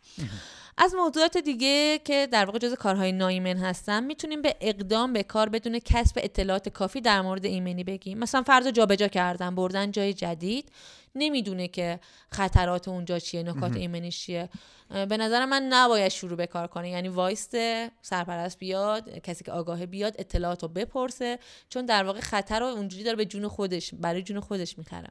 [0.77, 5.49] از موضوعات دیگه که در واقع جز کارهای نایمن هستن می‌تونیم به اقدام به کار
[5.49, 8.17] بدون کسب اطلاعات کافی در مورد ایمنی بگیم.
[8.17, 10.71] مثلا فرض جابجا کردن بردن جای جدید
[11.15, 11.99] نمی‌دونه که
[12.31, 14.49] خطرات اونجا چیه نکات ایمنیش چیه.
[14.89, 16.89] به نظر من نباید شروع به کار کنه.
[16.89, 17.55] یعنی وایست
[18.01, 23.03] سرپرست بیاد کسی که آگاهه بیاد اطلاعات رو بپرسه چون در واقع خطر رو اونجوری
[23.03, 25.09] داره به جون خودش برای جون خودش می‌خره.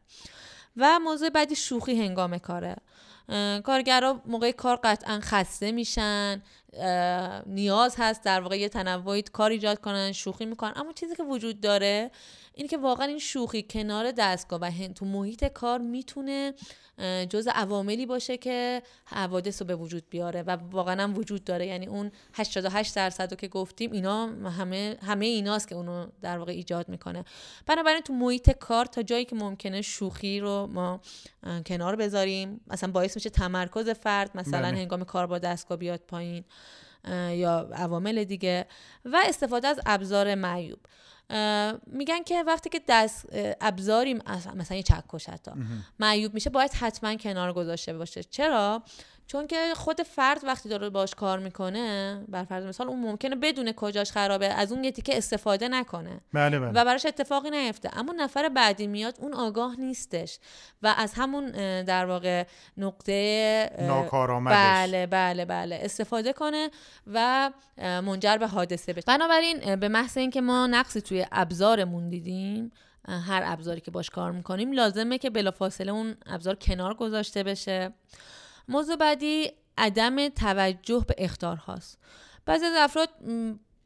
[0.77, 2.77] و موضوع بعدی شوخی هنگام کاره.
[3.65, 6.43] کارگرها موقع کار قطعا خسته میشن
[7.47, 10.73] نیاز هست در واقع یه تنوعی کار ایجاد کنن شوخی می‌کنن.
[10.77, 12.11] اما چیزی که وجود داره
[12.55, 16.55] اینه که واقعا این شوخی کنار دستگاه و تو محیط کار می‌تونه
[17.29, 21.67] جز عواملی باشه که حوادث رو به وجود بیاره و واقعا هم وجود داره.
[21.67, 26.53] یعنی اون 88 درصد رو که گفتیم اینا همه همه ایناست که اونو در واقع
[26.53, 27.25] ایجاد می‌کنه.
[27.67, 31.01] بنابراین تو محیط کار تا جایی که ممکنه شوخی رو ما
[31.67, 34.79] کنار بذاریم مثلا باعث میشه تمرکز فرد مثلا بله.
[34.79, 36.45] هنگام کار با دستگاه بیاد پایین
[37.31, 38.67] یا عوامل دیگه.
[39.05, 40.79] و استفاده از ابزار معیوب.
[41.87, 43.27] میگن که وقتی که دست
[43.61, 44.15] ابزاری
[44.57, 45.51] مثلا یه چکش حتی
[45.99, 48.23] معیوب میشه باید حتما کنار گذاشته باشه.
[48.23, 48.83] چرا؟
[49.31, 53.73] چون که خود فرد وقتی داره باش کار می‌کنه بر فرض مثال اون ممکنه بدون
[53.73, 56.21] کجاش خرابه از اون یه تیکه استفاده نکنه.
[56.33, 56.71] بله بله.
[56.71, 57.99] و براش اتفاقی نیفته.
[57.99, 60.39] اما نفر بعدی میاد اون آگاه نیستش.
[60.83, 61.51] و از همون
[61.83, 62.45] در واقع
[62.77, 64.57] نقطه ناکارآمدش.
[64.57, 65.81] بله بله بله.
[65.83, 66.71] استفاده کنه
[67.07, 69.05] و منجر به حادثه بشه.
[69.07, 72.73] بنابراین به محض اینکه ما نقصی توی ابزارمون دیدیم
[73.09, 77.93] هر ابزاری که باش کار می‌کنیم لازمه که بلافاصله اون ابزار کنار گذاشته بشه.
[78.71, 81.99] موضوع بعدی عدم توجه به اختار هاست
[82.47, 83.09] بعضی از افراد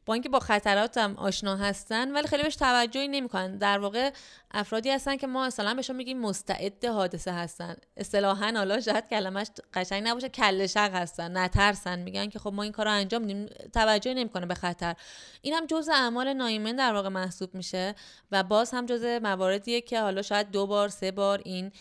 [0.07, 3.59] با اینکه با خطرات هم آشنا هستن ولی خیلی بهش توجهی نمی‌کنن.
[3.59, 4.11] در واقع
[4.51, 7.77] افرادی هستن که ما مثلا بهشون میگیم مستعد حادثه هستن.
[7.97, 11.99] اصطلاحا حالا شاید کلمش قشنگ نباشه کله شق هستن نترسن.
[11.99, 14.95] میگن که خب ما این کار رو انجام میدیم توجهی نمی‌کنه به خطر.
[15.43, 17.95] این هم جزء اعمال نایمن در واقع محسوب میشه
[18.33, 21.73] و باز هم جزء مواردیه که حالا شاید دو بار سه بار این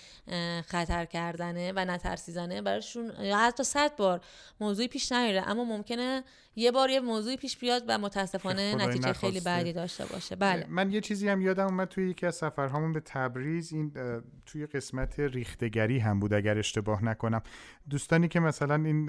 [0.67, 4.21] خطر کردنه و نترسیزنه براشون حتی صد بار
[4.59, 5.49] موضوعی پیش نیاره.
[5.49, 6.23] اما ممکنه
[6.55, 10.35] یه بار یه موضوعی پیش بیاد و متاسفانه نتیجه خیلی بعدی داشته باشه.
[10.35, 10.65] بله.
[10.69, 13.73] من یه چیزی هم یادم اومد توی یکی از سفرهامون به تبریز.
[13.73, 13.91] این
[14.45, 17.41] توی قسمت ریختگری هم بود اگر اشتباه نکنم.
[17.89, 19.05] دوستانی که مثلا این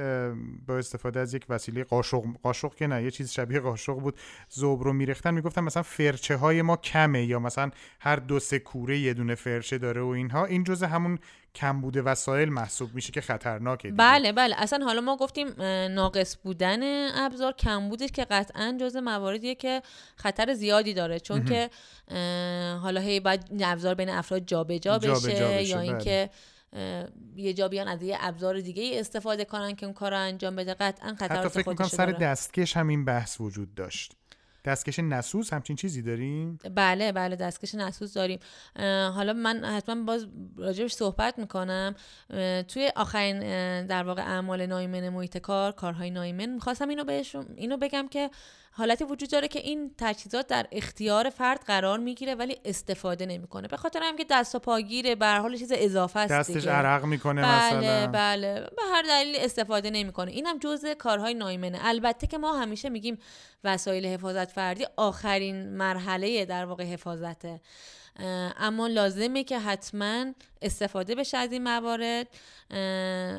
[0.67, 4.19] با استفاده از یک وسیله قاشق قاشق که نه یه چیز شبیه قاشق بود
[4.49, 7.71] زوب رو میریختن می‌گفتن مثلا فرچه های ما کمه یا مثلا
[8.01, 10.45] هر دو سه کوره یه دونه فرچه داره و اینها.
[10.45, 11.19] این جزء همون
[11.55, 13.99] کمبود وسایل محسوب میشه که خطرناکه دیگه.
[13.99, 14.55] بله بله.
[14.59, 19.83] اصلا حالا ما گفتیم ناقص بودن ابزار کمبودش که قطعا جزء مواردیه که
[20.17, 21.21] خطر زیادی داره.
[21.21, 21.71] چون که
[22.83, 25.89] حالا هی باید ابزار بین افراد جابجا جا بشه, بشه یا بله.
[25.89, 26.31] اینکه
[27.37, 30.57] یه جا بیان از یه ابزار دیگه ای استفاده کنن که اون کار رو انجام
[30.57, 30.75] بده.
[30.75, 34.13] قطعا خطرات حتی فکر می‌کنم سر دستکش همین بحث وجود داشت.
[34.65, 38.39] دستکش نسوز همچین چیزی داریم؟ بله بله دستکش نسوز داریم.
[39.15, 41.95] حالا من حتما باز راجبش صحبت می‌کنم.
[42.69, 43.41] توی آخرین
[43.87, 48.31] در واقع اعمال نایمن محیط کار کارهای نایمن می‌خواستم اینو بهشون اینو بگم که
[48.77, 53.69] حالتی وجود داره که این تجهیزات در اختیار فرد قرار می‌گیره ولی استفاده نمی‌کنه.
[53.69, 57.43] به خاطر هم که دست و پاگیره به حال چیز اضافه است دستش عرق می‌کنه
[57.43, 58.07] بله مثلا.
[58.07, 58.61] بله.
[58.61, 60.31] به هر دلیل استفاده نمی‌کنه.
[60.31, 61.79] اینم جزء کارهای نایمنه.
[61.83, 63.19] البته که ما همیشه میگیم
[63.65, 67.61] وسایل حفاظت فردی آخرین مرحله در واقع حفاظته.
[68.59, 70.27] اما لازمه که حتما
[70.63, 72.27] استفاده بشه از این موارد.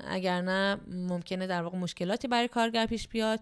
[0.07, 3.39] اگر نه ممکنه در واقع مشکلاتی برای کارگر پیش بیاد.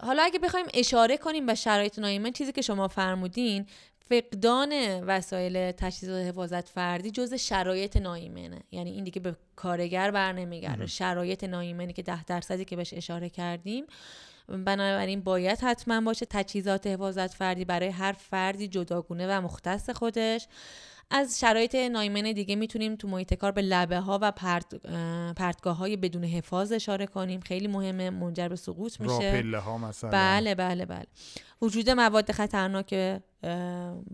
[0.00, 3.66] حالا اگه بخوایم اشاره کنیم به شرایط نایمن چیزی که شما فرمودین
[4.08, 4.72] فقدان
[5.04, 8.60] وسایل تجهیزات حفاظت فردی جز شرایط نایمنه.
[8.70, 13.28] یعنی این دیگه به کارگر بر نمیگرده شرایط نایمنی که ده درصدی که بهش اشاره
[13.28, 13.84] کردیم
[14.48, 20.48] بنابراین باید حتما باشه تجهیزات حفاظت فردی برای هر فردی جداگونه و مختص خودش.
[21.10, 24.74] از شرایط نایمن دیگه می‌تونیم تو محیط کار به لبه ها و پرت،
[25.36, 27.40] پرتگاه های بدون حفاظ اشاره کنیم.
[27.40, 29.42] خیلی مهمه منجر به سقوط میشه.
[29.58, 30.10] ها مثلا.
[30.10, 31.06] بله بله بله.
[31.62, 33.20] وجود مواد خطرناک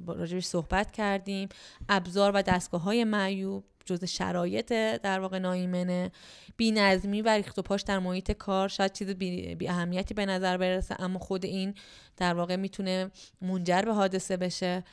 [0.07, 1.49] راجبش صحبت کردیم.
[1.89, 3.65] ابزار و دستگاه های معیوب.
[3.85, 4.73] جز شرایط
[5.03, 6.13] در واقع نایمنه.
[6.57, 8.69] بی نظمی و ریخت و پاش در محیط کار.
[8.69, 11.75] شاید چیز بی, اهمیتی به نظر برسه اما خود این
[12.17, 13.11] در واقع می‌تونه
[13.41, 14.85] منجر به حادثه بشه.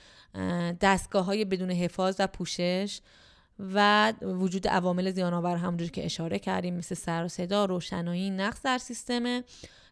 [0.82, 3.02] دستگاه های بدون حفاظ و پوشش
[3.60, 8.78] و وجود عوامل زیانآور همونجور که اشاره کردیم مثل سر و صدا روشنایی نقص در
[8.78, 9.42] سیستم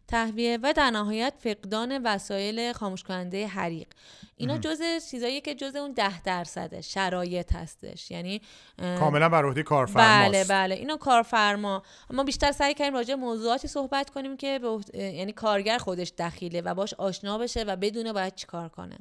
[0.08, 3.88] تهویه و در نهایت فقدان وسایل خاموش کننده حریق.
[4.36, 8.10] اینا جزء چیزایی که جزء اون ده درصده شرایط هستش.
[8.10, 8.40] یعنی
[8.78, 10.28] کاملا بر عهده کارفرماست.
[10.28, 10.74] بله بله.
[10.74, 11.82] اینا کارفرما.
[12.10, 14.60] اما بیشتر سعی کردیم راجع موضوعاتی صحبت کنیم که
[14.94, 18.98] یعنی کارگر خودش دخیله و باش آشنا بشه و بدونه باید چیکار کنه.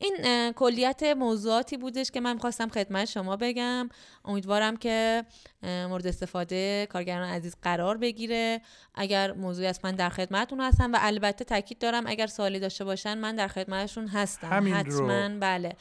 [0.00, 3.88] این کلیت موضوعاتی بودش که من خواستم خدمت شما بگم.
[4.24, 5.24] امیدوارم که
[5.62, 8.60] مورد استفاده کارگران عزیز قرار بگیره.
[8.94, 13.18] اگر موضوعی از من در خدمتتون هستم و البته تاکید دارم اگر سوالی داشته باشن
[13.18, 14.50] من در خدمتشون هستم.
[14.50, 15.38] همین حتما رو.
[15.40, 15.76] بله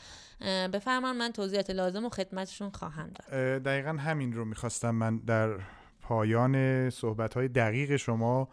[0.74, 3.64] بفرمان من توضیحات لازم و خدمتشون خواهم داد.
[3.64, 5.60] دقیقا همین رو می‌خواستم من در
[6.02, 8.50] پایان صحبت های دقیق شما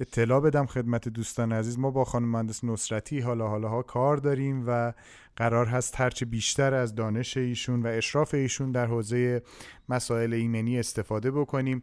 [0.00, 1.78] اطلاع بدم خدمت دوستان عزیز.
[1.78, 4.92] ما با خانم مهندس نصرتی حالا حالا ها کار داریم و
[5.36, 9.42] قرار هست هرچه بیشتر از دانش ایشون و اشراف ایشون در حوزه
[9.88, 11.82] مسائل ایمنی استفاده بکنیم.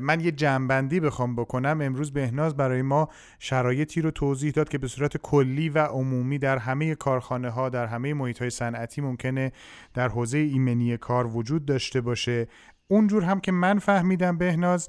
[0.00, 1.80] من یه جنبندی بخوام بکنم.
[1.80, 3.08] امروز بهناز برای ما
[3.38, 7.86] شرایطی رو توضیح داد که به صورت کلی و عمومی در همه کارخانه ها در
[7.86, 9.52] همه محیط های صنعتی ممکنه
[9.94, 12.48] در حوزه ایمنی کار وجود داشته باشه.
[12.88, 14.88] اونجور هم که من فهمیدم بهناز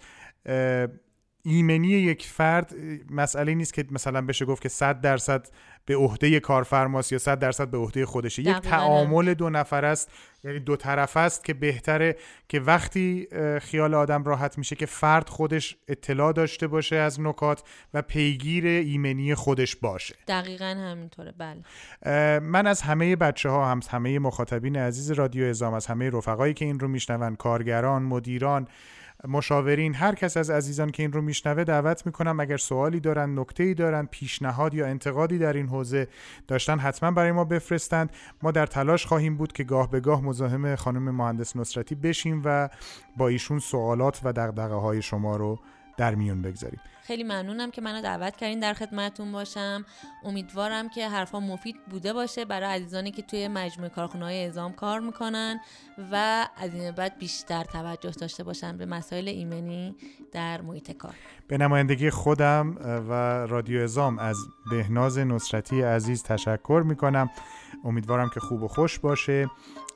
[1.47, 2.75] ایمنی یک فرد
[3.09, 5.47] مسئله نیست که مثلا بشه گفت که 100 درصد
[5.85, 8.41] به عهده کارفرماست یا 100 درصد به عهده خودشه.
[8.41, 10.11] یک تعامل دو نفر است
[10.43, 12.15] یعنی دو طرف است که بهتره
[12.49, 13.27] که وقتی
[13.61, 19.35] خیال آدم راحت میشه که فرد خودش اطلاع داشته باشه از نکات و پیگیر ایمنی
[19.35, 20.15] خودش باشه.
[20.27, 21.33] دقیقا همینطوره.
[21.37, 22.39] بله.
[22.39, 26.65] من از همه بچه ها هم همه مخاطبین عزیز رادیو ازام از همه رفقایی که
[26.65, 28.67] این رو میشنون کارگران مدیران
[29.27, 33.63] مشاورین هر کس از عزیزان که این رو میشنوه دعوت می‌کنم اگر سوالی دارن نکته
[33.63, 36.07] ای دارن پیشنهاد یا انتقادی در این حوزه
[36.47, 38.09] داشتن حتما برای ما بفرستند.
[38.43, 42.69] ما در تلاش خواهیم بود که گاه به گاه مزاحم خانم مهندس نصرتی بشیم و
[43.17, 45.59] با ایشون سوالات و دغدغه های شما رو
[45.97, 46.79] در میون بگذاریم.
[47.01, 49.85] خیلی ممنونم که منو دعوت کردین در خدمتتون باشم.
[50.23, 54.99] امیدوارم که حرفا مفید بوده باشه برای عزیزانی که توی مجموعه کارخونه های اعزام کار
[54.99, 55.59] می‌کنن
[56.11, 59.95] و از این بعد بیشتر توجه داشته باشن به مسائل ایمنی
[60.31, 61.13] در محیط کار.
[61.47, 62.75] به نمایندگی خودم
[63.09, 63.13] و
[63.47, 64.37] رادیو ازام از
[64.71, 67.29] بهناز نصرتی عزیز تشکر می‌کنم.
[67.83, 69.49] امیدوارم که خوب و خوش باشه.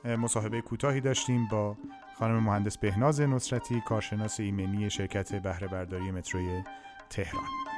[0.04, 1.76] مصاحبه کوتاهی داشتیم با
[2.18, 6.62] خانم مهندس بهناز نصرتی کارشناس ایمنی شرکت بهره برداری متروی
[7.10, 7.71] تهران.